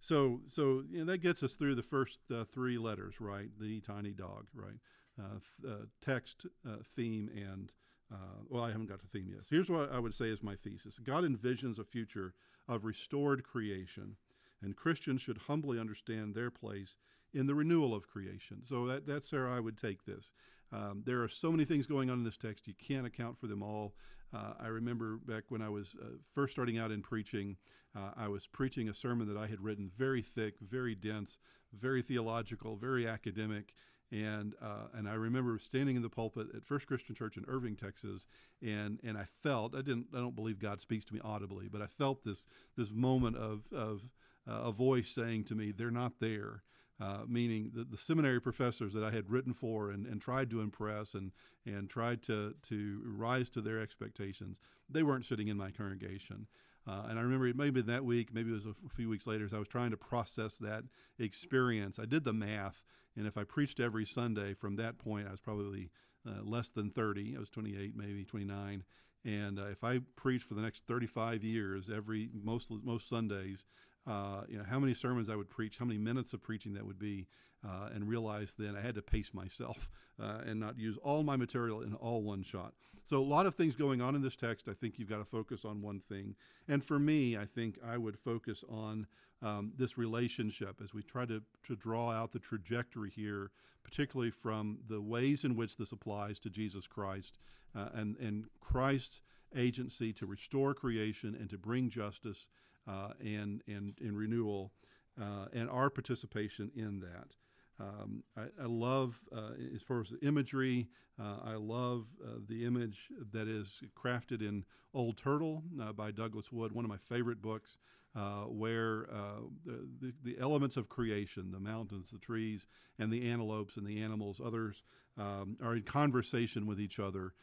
so, 0.01 0.41
so 0.49 0.83
you 0.91 0.99
know, 0.99 1.13
that 1.13 1.19
gets 1.19 1.43
us 1.43 1.55
through 1.55 1.77
the 1.77 1.83
first 1.83 2.21
uh, 2.35 2.45
three 2.45 2.79
letters, 2.79 3.21
right? 3.21 3.49
The 3.61 3.81
tiny 3.81 4.13
dog, 4.13 4.47
right? 4.55 4.79
Uh, 5.19 5.39
th- 5.63 5.73
uh, 5.73 5.85
text, 6.05 6.47
uh, 6.67 6.77
theme, 6.97 7.31
and 7.37 7.71
uh, 8.13 8.43
well, 8.49 8.65
I 8.65 8.73
haven't 8.73 8.89
got 8.89 9.01
to 9.01 9.07
theme 9.07 9.29
yet. 9.31 9.41
So 9.43 9.57
here's 9.57 9.71
what 9.71 9.93
I 9.93 9.99
would 9.99 10.15
say 10.15 10.27
is 10.27 10.43
my 10.43 10.57
thesis: 10.57 10.99
God 10.99 11.23
envisions 11.25 11.79
a 11.79 11.85
future 11.85 12.35
of 12.69 12.85
restored 12.85 13.45
creation, 13.45 14.17
and 14.61 14.77
Christians 14.77 15.23
should 15.23 15.39
humbly 15.39 15.79
understand 15.79 16.35
their 16.35 16.51
place 16.51 16.97
in 17.35 17.47
the 17.47 17.55
renewal 17.55 17.95
of 17.95 18.09
creation. 18.09 18.63
So 18.65 18.87
that, 18.87 19.07
that's 19.07 19.33
where 19.33 19.49
I 19.49 19.61
would 19.61 19.79
take 19.79 20.05
this. 20.05 20.33
Um, 20.73 21.03
there 21.05 21.23
are 21.23 21.29
so 21.29 21.51
many 21.51 21.65
things 21.65 21.87
going 21.87 22.11
on 22.11 22.19
in 22.19 22.25
this 22.25 22.37
text; 22.37 22.67
you 22.67 22.75
can't 22.75 23.07
account 23.07 23.39
for 23.39 23.47
them 23.47 23.63
all. 23.63 23.95
Uh, 24.35 24.55
I 24.59 24.69
remember 24.69 25.19
back 25.19 25.45
when 25.51 25.61
I 25.61 25.69
was 25.69 25.95
uh, 26.01 26.07
first 26.35 26.53
starting 26.53 26.79
out 26.79 26.91
in 26.91 27.03
preaching, 27.03 27.57
uh, 27.95 28.11
I 28.17 28.29
was 28.29 28.47
preaching 28.47 28.89
a 28.89 28.95
sermon 28.95 29.29
that 29.29 29.37
I 29.37 29.47
had 29.47 29.61
written 29.61 29.91
very 29.97 30.23
thick, 30.23 30.55
very 30.61 30.95
dense, 30.95 31.39
very 31.79 32.01
theological, 32.01 32.77
very 32.77 33.07
academic. 33.07 33.75
And 34.11 34.55
uh, 34.61 34.89
and 34.95 35.09
I 35.09 35.15
remember 35.15 35.59
standing 35.59 35.97
in 35.97 36.03
the 36.03 36.11
pulpit 36.11 36.49
at 36.55 36.67
First 36.67 36.87
Christian 36.87 37.15
Church 37.15 37.39
in 37.39 37.45
Irving, 37.49 37.77
Texas, 37.77 38.27
and 38.61 38.99
and 39.03 39.17
I 39.17 39.25
felt 39.43 39.75
I 39.75 39.79
didn't 39.79 40.09
I 40.15 40.19
don't 40.19 40.37
believe 40.37 40.59
God 40.59 40.83
speaks 40.83 41.07
to 41.07 41.15
me 41.15 41.21
audibly, 41.25 41.69
but 41.69 41.81
I 41.81 41.87
felt 41.87 42.23
this 42.23 42.47
this 42.77 42.91
moment 42.91 43.37
of 43.37 43.63
of 43.73 44.11
uh, 44.47 44.65
a 44.65 44.73
voice 44.73 45.09
saying 45.09 45.45
to 45.45 45.55
me, 45.55 45.73
"They're 45.73 45.91
not 45.91 46.21
there." 46.21 46.63
Uh, 47.03 47.25
meaning 47.27 47.73
the, 47.75 47.83
the, 47.83 47.99
seminary 47.99 48.41
professors 48.41 48.93
that 48.93 49.03
I 49.03 49.11
had 49.11 49.29
written 49.29 49.55
for 49.55 49.91
and, 49.91 50.07
and 50.07 50.21
tried 50.21 50.51
to 50.51 50.61
impress 50.61 51.15
and, 51.15 51.33
and 51.67 51.91
tried 51.91 52.23
to, 52.25 52.55
to 52.69 53.03
rise 53.05 53.51
to 53.51 53.61
their 53.61 53.81
expectations, 53.81 54.61
they 54.89 55.03
weren't 55.03 55.27
sitting 55.27 55.49
in 55.49 55.57
my 55.57 55.73
congregation. 55.73 56.47
Uh, 56.87 57.07
and 57.09 57.19
I 57.19 57.23
remember 57.23 57.49
it 57.49 57.57
maybe 57.57 57.83
that 57.83 58.05
week, 58.05 58.33
maybe 58.33 58.51
it 58.51 58.55
was 58.55 58.67
a 58.67 58.95
few 58.95 59.09
weeks 59.09 59.27
later, 59.27 59.45
as 59.45 59.53
I 59.53 59.59
was 59.59 59.67
trying 59.67 59.91
to 59.91 59.97
process 59.97 60.55
that 60.59 60.85
experience. 61.19 61.99
I 61.99 62.05
did 62.05 62.23
the 62.23 62.33
math, 62.33 62.85
and 63.17 63.27
if 63.27 63.37
I 63.37 63.43
preached 63.43 63.81
every 63.81 64.07
Sunday 64.07 64.55
from 64.55 64.77
that 64.77 64.99
point, 64.99 65.27
I 65.27 65.33
was 65.33 65.41
probably 65.41 65.91
uh, 66.25 66.45
less 66.45 66.69
than 66.69 66.91
30. 66.91 67.35
I 67.37 67.41
was 67.41 67.51
28, 67.51 67.97
maybe 67.97 68.25
29. 68.25 68.85
And 69.25 69.59
uh, 69.59 69.67
if 69.67 69.83
I 69.83 70.01
preached 70.15 70.45
for 70.45 70.55
the 70.55 70.63
next 70.63 70.87
35 70.87 71.43
years, 71.43 71.91
every 71.93 72.29
most 72.33 72.69
most 72.85 73.09
Sundays, 73.09 73.65
uh, 74.07 74.43
you 74.49 74.59
know, 74.59 74.65
how 74.69 74.81
many 74.81 74.95
sermons 74.95 75.29
I 75.29 75.37
would 75.37 75.51
preach, 75.51 75.79
how 75.79 75.85
many 75.85 75.99
minutes 75.99 76.33
of 76.33 76.43
preaching 76.43 76.75
that 76.75 76.87
would 76.87 76.99
be, 76.99 77.27
uh, 77.65 77.89
and 77.95 78.09
realized 78.09 78.59
then 78.59 78.77
I 78.77 78.81
had 78.81 78.97
to 78.97 79.03
pace 79.03 79.33
myself 79.33 79.91
uh, 80.23 80.41
and 80.45 80.59
not 80.59 80.79
use 80.79 80.97
all 81.03 81.23
my 81.23 81.37
material 81.37 81.83
in 81.83 81.95
all 81.95 82.23
one 82.23 82.43
shot. 82.43 82.73
So 83.09 83.19
a 83.19 83.23
lot 83.23 83.47
of 83.47 83.55
things 83.55 83.77
going 83.77 84.01
on 84.01 84.15
in 84.15 84.23
this 84.23 84.37
text. 84.37 84.69
I 84.69 84.75
think 84.75 84.99
you've 84.99 85.09
got 85.09 85.19
to 85.19 85.25
focus 85.25 85.65
on 85.65 85.83
one 85.83 86.01
thing. 86.01 86.35
And 86.69 86.83
for 86.83 86.99
me, 86.99 87.37
I 87.37 87.45
think 87.45 87.79
I 87.85 87.99
would 87.99 88.19
focus 88.19 88.65
on 88.69 89.07
um, 89.43 89.73
this 89.77 89.99
relationship 89.99 90.81
as 90.83 90.95
we 90.95 91.03
try 91.03 91.27
to, 91.27 91.43
to 91.65 91.77
draw 91.77 92.11
out 92.11 92.33
the 92.33 92.39
trajectory 92.39 93.11
here, 93.11 93.51
particularly 93.85 94.31
from 94.31 94.79
the 94.89 95.01
ways 95.01 95.45
in 95.45 95.57
which 95.57 95.77
this 95.77 95.93
applies 95.93 96.39
to 96.41 96.51
Jesus 96.51 96.87
Christ 96.87 97.39
uh, 97.75 97.89
and, 97.95 98.17
and 98.19 98.47
Christ's 98.61 99.21
agency 99.55 100.13
to 100.15 100.27
restore 100.27 100.75
creation 100.75 101.37
and 101.39 101.51
to 101.51 101.59
bring 101.59 101.91
justice 101.91 102.47
uh, 102.89 103.13
and, 103.21 103.63
and, 103.67 103.95
and 104.01 104.17
renewal. 104.17 104.73
uh, 105.21 105.47
and 105.53 105.69
our 105.69 105.91
participation 105.91 106.71
in 106.75 107.01
that. 107.01 107.37
Um, 107.81 108.23
I, 108.37 108.43
I, 108.63 108.67
love, 108.67 109.21
uh, 109.35 109.51
as 109.75 109.83
far 109.83 110.01
as 110.01 110.11
the 110.11 110.27
imagery, 110.27 110.89
uh, 111.21 111.39
I 111.45 111.55
love 111.55 112.07
uh, 112.25 112.39
the 112.49 112.65
image 112.65 113.09
that 113.33 113.49
is 113.49 113.83
crafted 113.97 114.41
in 114.41 114.65
Old 114.95 115.17
Turtle 115.17 115.65
uh, 115.81 115.93
by 115.93 116.11
Douglas 116.11 116.53
Wood, 116.53 116.73
one 116.73 116.85
of 116.85 116.89
my 116.89 116.99
favorite 116.99 117.43
books, 117.43 117.79
uh, 118.15 118.43
where 118.43 119.09
uh, 119.11 119.41
the, 119.65 119.89
the, 120.01 120.13
the, 120.23 120.39
elements 120.39 120.77
of 120.77 120.89
creation, 120.89 121.51
the 121.51 121.59
mountains, 121.59 122.11
the 122.13 122.19
trees, 122.19 122.67
and 122.99 123.11
the 123.11 123.29
antelopes 123.31 123.77
and 123.77 123.87
the 123.87 124.03
animals, 124.03 124.41
others, 124.45 124.83
um, 125.19 125.57
are 125.63 125.77
in 125.77 125.83
conversation 125.83 126.67
with 126.67 126.81
each 126.81 126.99
other. 126.99 127.35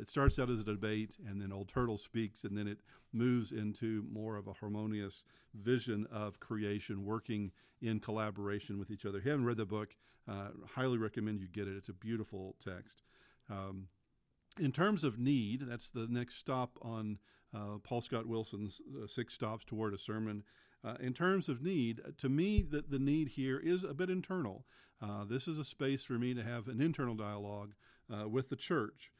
it 0.00 0.08
starts 0.08 0.38
out 0.38 0.50
as 0.50 0.60
a 0.60 0.64
debate, 0.64 1.16
and 1.26 1.40
then 1.40 1.52
Old 1.52 1.68
Turtle 1.68 1.98
speaks, 1.98 2.44
and 2.44 2.56
then 2.56 2.66
it 2.66 2.78
moves 3.12 3.52
into 3.52 4.04
more 4.10 4.36
of 4.36 4.46
a 4.48 4.52
harmonious 4.52 5.22
vision 5.54 6.06
of 6.12 6.40
creation, 6.40 7.04
working 7.04 7.52
in 7.80 8.00
collaboration 8.00 8.78
with 8.78 8.90
each 8.90 9.06
other. 9.06 9.18
If 9.18 9.24
you 9.24 9.30
haven't 9.30 9.46
read 9.46 9.56
the 9.56 9.66
book, 9.66 9.96
uh, 10.28 10.48
highly 10.74 10.98
recommend 10.98 11.40
you 11.40 11.48
get 11.48 11.68
it. 11.68 11.76
It's 11.76 11.88
a 11.88 11.94
beautiful 11.94 12.56
text. 12.64 13.02
Um, 13.50 13.88
in 14.58 14.72
terms 14.72 15.04
of 15.04 15.18
need, 15.18 15.62
that's 15.66 15.88
the 15.88 16.06
next 16.08 16.36
stop 16.36 16.78
on 16.82 17.18
uh, 17.54 17.78
Paul 17.82 18.00
Scott 18.00 18.26
Wilson's 18.26 18.80
uh, 19.02 19.06
Six 19.06 19.34
Stops 19.34 19.64
Toward 19.64 19.94
a 19.94 19.98
Sermon. 19.98 20.42
Uh, 20.84 20.94
in 21.00 21.14
terms 21.14 21.48
of 21.48 21.62
need, 21.62 22.00
to 22.18 22.28
me, 22.28 22.62
the, 22.62 22.84
the 22.86 22.98
need 22.98 23.28
here 23.28 23.58
is 23.58 23.84
a 23.84 23.94
bit 23.94 24.10
internal. 24.10 24.66
Uh, 25.00 25.24
this 25.24 25.48
is 25.48 25.58
a 25.58 25.64
space 25.64 26.04
for 26.04 26.14
me 26.14 26.34
to 26.34 26.42
have 26.42 26.68
an 26.68 26.80
internal 26.80 27.14
dialogue 27.14 27.72
uh, 28.12 28.28
with 28.28 28.50
the 28.50 28.56
church. 28.56 29.10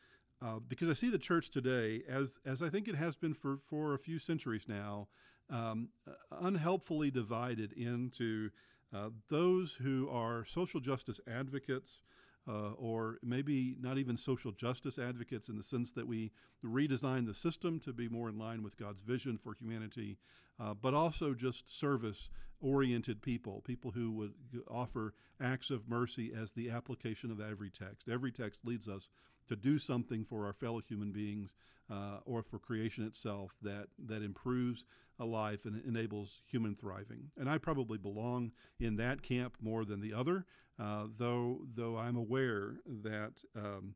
Uh, 0.45 0.59
because 0.69 0.91
I 0.91 0.93
see 0.93 1.09
the 1.09 1.19
church 1.19 1.51
today, 1.51 2.03
as, 2.07 2.39
as 2.45 2.61
I 2.61 2.69
think 2.69 2.87
it 2.87 2.97
has 2.97 3.17
been 3.17 3.33
for, 3.33 3.57
for 3.63 3.95
a 3.95 3.99
few 3.99 4.19
centuries 4.19 4.65
now, 4.69 5.09
um, 5.49 5.89
unhelpfully 6.31 7.11
divided 7.11 7.73
into 7.73 8.51
uh, 8.95 9.09
those 9.31 9.73
who 9.73 10.09
are 10.11 10.45
social 10.45 10.81
justice 10.81 11.21
advocates, 11.27 12.03
uh, 12.49 12.73
or 12.73 13.19
maybe 13.23 13.77
not 13.81 13.99
even 13.99 14.17
social 14.17 14.53
justice 14.53 14.99
advocates 14.99 15.49
in 15.49 15.57
the 15.57 15.63
sense 15.63 15.91
that 15.93 16.07
we 16.07 16.31
redesign 16.65 17.27
the 17.27 17.35
system 17.35 17.81
to 17.81 17.93
be 17.93 18.09
more 18.09 18.29
in 18.29 18.39
line 18.39 18.63
with 18.63 18.77
God's 18.77 19.01
vision 19.01 19.39
for 19.39 19.55
humanity, 19.55 20.19
uh, 20.61 20.75
but 20.75 20.95
also 20.95 21.35
just 21.35 21.77
service 21.77 22.29
oriented 22.61 23.23
people, 23.23 23.63
people 23.67 23.91
who 23.91 24.11
would 24.13 24.33
offer 24.71 25.15
acts 25.41 25.71
of 25.71 25.89
mercy 25.89 26.33
as 26.39 26.53
the 26.53 26.71
application 26.71 27.31
of 27.31 27.41
every 27.41 27.71
text. 27.71 28.09
Every 28.11 28.33
text 28.33 28.61
leads 28.65 28.89
us 28.89 29.11
to 29.49 29.57
do 29.57 29.79
something 29.79 30.25
for 30.25 30.47
our 30.47 30.53
fellow 30.53 30.81
human 30.81 31.13
beings 31.13 31.55
uh, 31.91 32.19
or 32.25 32.43
for 32.43 32.59
creation 32.59 33.05
itself 33.05 33.53
that, 33.63 33.89
that 34.07 34.23
improves 34.23 34.85
a 35.19 35.25
life 35.25 35.65
and 35.65 35.83
enables 35.85 36.43
human 36.47 36.75
thriving. 36.75 37.31
And 37.37 37.49
I 37.49 37.59
probably 37.59 37.99
belong 37.99 38.53
in 38.81 38.97
that 38.97 39.23
camp 39.23 39.57
more 39.61 39.85
than 39.85 40.01
the 40.01 40.13
other, 40.13 40.45
uh, 40.79 41.07
though, 41.17 41.61
though 41.75 41.97
I'm 41.97 42.17
aware 42.17 42.75
that, 42.87 43.33
um, 43.57 43.95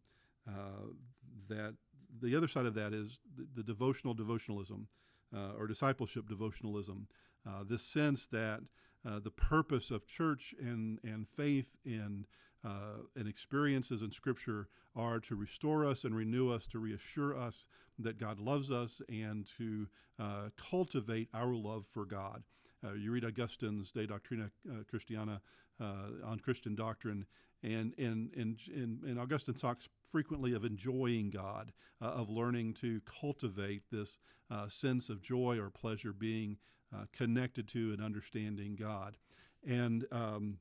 uh, 0.49 0.93
that 1.49 1.75
the 2.21 2.37
other 2.37 2.49
side 2.49 2.67
of 2.67 2.75
that 2.75 2.93
is 2.93 3.19
the, 3.37 3.47
the 3.57 3.63
devotional 3.63 4.15
devotionalism 4.15 4.87
uh, 5.35 5.53
or 5.59 5.67
discipleship 5.67 6.29
devotionalism. 6.29 7.07
Uh, 7.47 7.65
this 7.69 7.83
sense 7.83 8.27
that 8.27 8.61
uh, 9.09 9.19
the 9.19 9.31
purpose 9.31 9.91
of 9.91 10.07
church 10.07 10.55
and, 10.61 10.99
and 11.03 11.29
faith 11.29 11.77
in 11.85 12.27
uh, 12.65 13.03
and 13.17 13.29
experiences 13.29 14.03
in 14.03 14.11
Scripture 14.11 14.69
are 14.97 15.21
to 15.21 15.37
restore 15.37 15.87
us 15.87 16.05
and 16.05 16.15
renew 16.15 16.51
us, 16.51 16.67
to 16.67 16.79
reassure 16.79 17.39
us 17.39 17.67
that 17.99 18.19
God 18.19 18.39
loves 18.39 18.71
us, 18.71 19.01
and 19.09 19.47
to 19.59 19.87
uh, 20.19 20.49
cultivate 20.57 21.29
our 21.35 21.55
love 21.55 21.85
for 21.93 22.05
God. 22.05 22.43
Uh, 22.85 22.95
you 22.95 23.13
read 23.13 23.25
Augustine's 23.25 23.91
De 23.91 24.07
Doctrina 24.07 24.51
uh, 24.69 24.83
Christiana 24.89 25.41
uh, 25.81 26.25
on 26.25 26.41
Christian 26.41 26.75
doctrine, 26.75 27.27
and, 27.63 27.93
and, 27.99 28.31
and, 28.37 28.59
and, 29.05 29.19
Augustine 29.19 29.55
talks 29.55 29.89
frequently 30.13 30.53
of 30.53 30.65
enjoying 30.65 31.31
God, 31.31 31.73
uh, 32.01 32.07
of 32.07 32.31
learning 32.31 32.75
to 32.75 33.01
cultivate 33.21 33.83
this 33.91 34.19
sense 34.69 35.09
of 35.09 35.21
joy 35.21 35.59
or 35.61 35.71
pleasure 35.71 36.13
being 36.13 36.57
connected 37.13 37.69
to 37.69 37.93
and 37.93 38.03
understanding 38.03 38.77
God. 38.77 39.17
And 39.67 40.07
um, 40.11 40.59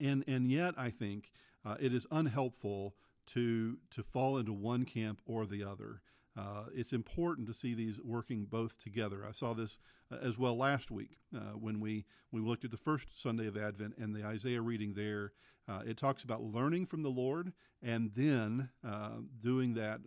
and 0.00 0.24
and 0.26 0.50
yet 0.50 0.74
I 0.76 0.90
think 0.90 1.32
uh, 1.64 1.76
it 1.78 1.92
is 1.94 2.06
unhelpful 2.10 2.94
to 3.28 3.78
to 3.90 4.02
fall 4.02 4.38
into 4.38 4.52
one 4.52 4.84
camp 4.84 5.20
or 5.26 5.46
the 5.46 5.64
other. 5.64 6.02
Uh, 6.36 6.64
it's 6.72 6.92
important 6.92 7.46
to 7.48 7.54
see 7.54 7.74
these 7.74 7.98
working 8.02 8.44
both 8.44 8.80
together. 8.82 9.26
I 9.28 9.32
saw 9.32 9.52
this 9.52 9.78
uh, 10.12 10.16
as 10.22 10.38
well 10.38 10.56
last 10.56 10.90
week 10.90 11.18
uh, 11.34 11.56
when 11.58 11.80
we 11.80 12.06
we 12.32 12.40
looked 12.40 12.64
at 12.64 12.70
the 12.70 12.76
first 12.76 13.20
Sunday 13.20 13.46
of 13.46 13.56
Advent 13.56 13.94
and 13.98 14.14
the 14.14 14.24
Isaiah 14.24 14.62
reading 14.62 14.94
there. 14.94 15.32
Uh, 15.68 15.82
it 15.86 15.96
talks 15.96 16.24
about 16.24 16.42
learning 16.42 16.86
from 16.86 17.02
the 17.02 17.10
Lord 17.10 17.52
and 17.82 18.10
then 18.14 18.70
uh, 18.86 19.18
doing 19.38 19.74
that 19.74 20.00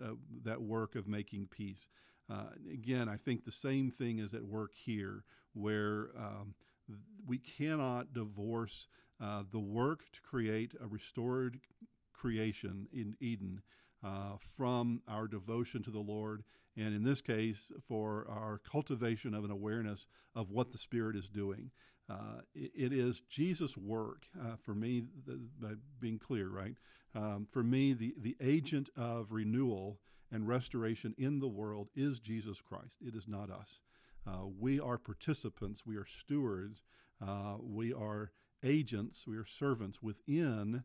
that 0.44 0.62
work 0.62 0.96
of 0.96 1.08
making 1.08 1.48
peace. 1.48 1.88
again, 2.72 3.08
I 3.08 3.18
think 3.18 3.46
the 3.46 3.52
same 3.52 3.92
thing 3.92 4.20
is 4.20 4.34
at 4.34 4.44
work 4.44 4.74
here, 4.74 5.24
where 5.54 6.10
um, 6.18 6.56
we 7.26 7.38
cannot 7.38 8.14
divorce 8.14 8.88
uh, 9.24 9.44
the 9.52 9.60
work 9.60 10.02
to 10.12 10.22
create 10.22 10.74
a 10.84 10.88
restored 10.88 11.60
creation 12.14 12.88
in 12.92 13.16
Eden 13.20 13.62
uh, 14.04 14.34
from 14.58 15.02
our 15.08 15.28
devotion 15.28 15.82
to 15.84 15.92
the 15.92 16.00
Lord, 16.00 16.44
and 16.76 16.94
in 16.94 17.04
this 17.04 17.22
case, 17.22 17.72
for 17.88 18.28
our 18.30 18.60
cultivation 18.70 19.34
of 19.34 19.46
an 19.46 19.52
awareness 19.52 20.08
of 20.36 20.52
what 20.52 20.72
the 20.72 20.78
Spirit 20.78 21.16
is 21.16 21.30
doing. 21.30 21.72
Uh, 22.10 22.42
it, 22.54 22.72
it 22.76 22.94
is 22.94 23.22
Jesus' 23.30 23.78
work 23.78 24.24
uh, 24.38 24.56
for 24.62 24.74
me, 24.74 25.04
by 25.60 25.74
being 26.02 26.20
clear, 26.20 26.50
right? 26.50 26.76
Um, 27.16 27.48
for 27.50 27.64
me, 27.64 27.94
the, 27.94 28.14
the 28.20 28.36
agent 28.42 28.90
of 28.98 29.32
renewal 29.32 30.00
and 30.32 30.48
restoration 30.48 31.16
in 31.18 31.40
the 31.40 31.48
world 31.48 31.88
is 31.96 32.20
Jesus 32.20 32.60
Christ. 32.60 32.98
It 33.00 33.16
is 33.16 33.28
not 33.28 33.50
us. 33.50 33.80
Uh, 34.28 34.48
we 34.60 34.80
are 34.80 34.98
participants, 34.98 35.86
we 35.86 35.96
are 35.96 36.08
stewards, 36.08 36.82
uh, 37.26 37.56
we 37.62 37.94
are 37.94 38.32
agents, 38.64 39.26
we 39.28 39.38
are 39.38 39.46
servants 39.46 40.02
within 40.02 40.84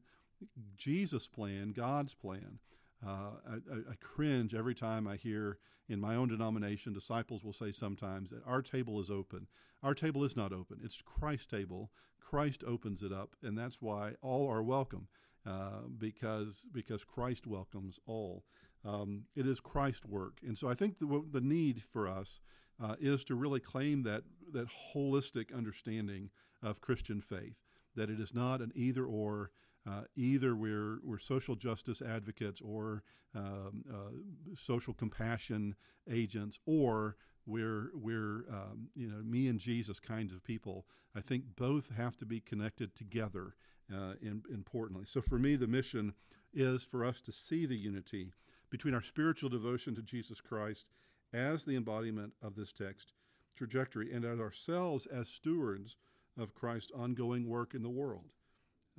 Jesus' 0.77 1.27
plan, 1.27 1.73
God's 1.73 2.15
plan. 2.15 2.59
Uh, 3.05 3.31
I, 3.49 3.55
I, 3.91 3.95
cringe 4.01 4.55
every 4.55 4.75
time 4.75 5.07
I 5.07 5.17
hear 5.17 5.59
in 5.89 6.01
my 6.01 6.17
own 6.17 6.29
denomination, 6.29 6.93
disciples 6.93 7.45
will 7.45 7.53
say 7.53 7.71
sometimes 7.71 8.31
that 8.31 8.45
our 8.45 8.61
table 8.61 9.01
is 9.01 9.09
open. 9.09 9.47
Our 9.85 9.95
table 9.95 10.25
is 10.25 10.37
not 10.37 10.53
open, 10.53 10.81
it's 10.83 11.01
Christ's 11.05 11.47
table. 11.47 11.91
Christ 12.19 12.63
opens 12.67 13.03
it 13.03 13.13
up, 13.13 13.37
and 13.43 13.57
that's 13.57 13.81
why 13.81 14.15
all 14.21 14.51
are 14.51 14.63
welcome. 14.63 15.09
Uh, 15.47 15.87
because 15.97 16.67
because 16.73 17.05
Christ 17.05 17.47
welcomes 17.47 17.99
all. 18.07 18.45
Um, 18.85 19.25
it 19.35 19.47
is 19.47 19.61
Christ's 19.61 20.05
work, 20.05 20.41
and 20.47 20.59
so 20.59 20.69
I 20.69 20.75
think 20.75 20.99
the, 20.99 21.25
the 21.31 21.41
need 21.41 21.83
for 21.91 22.07
us 22.07 22.41
uh, 22.83 22.97
is 23.01 23.25
to 23.25 23.35
really 23.35 23.61
claim 23.61 24.03
that 24.03 24.25
that 24.53 24.69
holistic 24.93 25.57
understanding 25.57 26.31
of 26.63 26.81
Christian 26.81 27.21
faith 27.21 27.57
that 27.99 28.11
it 28.11 28.21
is 28.21 28.35
not 28.35 28.61
an 28.61 28.73
either 28.75 29.05
or. 29.05 29.51
Uh, 29.89 30.03
either 30.17 30.55
we're, 30.55 30.99
we're 31.03 31.19
social 31.19 31.55
justice 31.55 32.03
advocates 32.03 32.61
or 32.61 33.03
um, 33.35 33.85
uh, 33.91 34.55
social 34.55 34.93
compassion 34.93 35.75
agents, 36.11 36.59
or 36.67 37.17
we're, 37.47 37.91
we're 37.95 38.45
um, 38.53 38.89
you 38.95 39.09
know, 39.09 39.23
me 39.23 39.49
and 39.49 39.59
Jesus 39.59 39.99
kinds 39.99 40.35
of 40.35 40.45
people. 40.45 40.85
I 41.17 41.23
think 41.23 41.45
both 41.57 41.89
have 41.97 42.19
to 42.19 42.27
be 42.27 42.41
connected 42.41 42.95
together 42.95 43.55
uh, 43.91 44.15
in, 44.21 44.43
importantly. 44.53 45.05
So 45.07 45.23
for 45.23 45.39
me, 45.39 45.57
the 45.57 45.67
mission 45.67 46.13
is 46.53 46.83
for 46.83 47.05
us 47.05 47.23
to 47.23 47.33
see 47.33 47.65
the 47.65 47.77
unity 47.77 48.33
between 48.71 48.95
our 48.95 49.03
spiritual 49.03 49.49
devotion 49.49 49.95
to 49.95 50.03
Jesus 50.03 50.41
Christ 50.41 50.91
as 51.33 51.65
the 51.65 51.77
embodiment 51.77 52.35
of 52.43 52.57
this 52.57 52.73
text 52.73 53.13
trajectory 53.57 54.13
and 54.13 54.25
as 54.25 54.39
ourselves 54.39 55.07
as 55.07 55.29
stewards 55.29 55.97
of 56.39 56.55
Christ's 56.55 56.93
ongoing 56.95 57.49
work 57.49 57.75
in 57.75 57.83
the 57.83 57.89
world. 57.89 58.31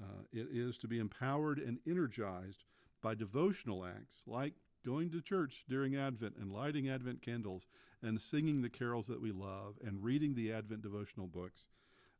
Uh, 0.01 0.23
it 0.31 0.47
is 0.51 0.77
to 0.77 0.87
be 0.87 0.99
empowered 0.99 1.59
and 1.59 1.79
energized 1.87 2.63
by 3.01 3.15
devotional 3.15 3.85
acts 3.85 4.17
like 4.25 4.53
going 4.85 5.09
to 5.11 5.21
church 5.21 5.65
during 5.67 5.95
Advent 5.95 6.35
and 6.39 6.51
lighting 6.51 6.89
Advent 6.89 7.21
candles 7.21 7.67
and 8.01 8.21
singing 8.21 8.61
the 8.61 8.69
carols 8.69 9.07
that 9.07 9.21
we 9.21 9.31
love 9.31 9.75
and 9.85 10.03
reading 10.03 10.35
the 10.35 10.53
Advent 10.53 10.81
devotional 10.81 11.27
books, 11.27 11.67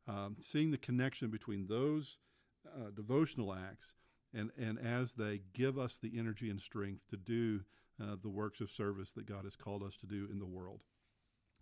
um, 0.06 0.36
seeing 0.40 0.70
the 0.70 0.78
connection 0.78 1.30
between 1.30 1.66
those 1.66 2.18
uh, 2.66 2.90
devotional 2.94 3.54
acts 3.54 3.94
and, 4.34 4.50
and 4.58 4.78
as 4.78 5.14
they 5.14 5.40
give 5.54 5.78
us 5.78 5.98
the 5.98 6.12
energy 6.18 6.50
and 6.50 6.60
strength 6.60 7.08
to 7.08 7.16
do 7.16 7.60
uh, 8.00 8.16
the 8.22 8.28
works 8.28 8.60
of 8.60 8.70
service 8.70 9.12
that 9.12 9.26
God 9.26 9.44
has 9.44 9.56
called 9.56 9.82
us 9.82 9.96
to 9.98 10.06
do 10.06 10.28
in 10.30 10.38
the 10.38 10.46
world. 10.46 10.80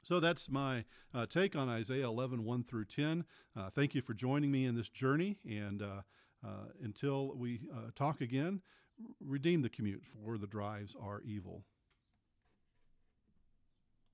So 0.09 0.21
that's 0.21 0.49
my 0.49 0.87
uh, 1.13 1.27
take 1.27 1.55
on 1.55 1.69
Isaiah 1.69 2.07
11, 2.07 2.43
1 2.43 2.65
through 2.65 2.87
10. 2.87 3.27
Uh, 3.55 3.69
thank 3.69 3.95
you 3.95 4.01
for 4.01 4.15
joining 4.15 4.51
me 4.51 4.65
in 4.65 4.75
this 4.75 4.89
journey. 4.89 5.37
And 5.47 5.83
uh, 5.83 6.01
uh 6.43 6.69
until 6.83 7.37
we 7.37 7.61
uh, 7.71 7.91
talk 7.95 8.23
again, 8.23 8.63
redeem 9.21 9.61
the 9.61 9.69
commute, 9.69 10.05
for 10.07 10.39
the 10.39 10.47
drives 10.47 10.97
are 10.99 11.21
evil. 11.27 11.65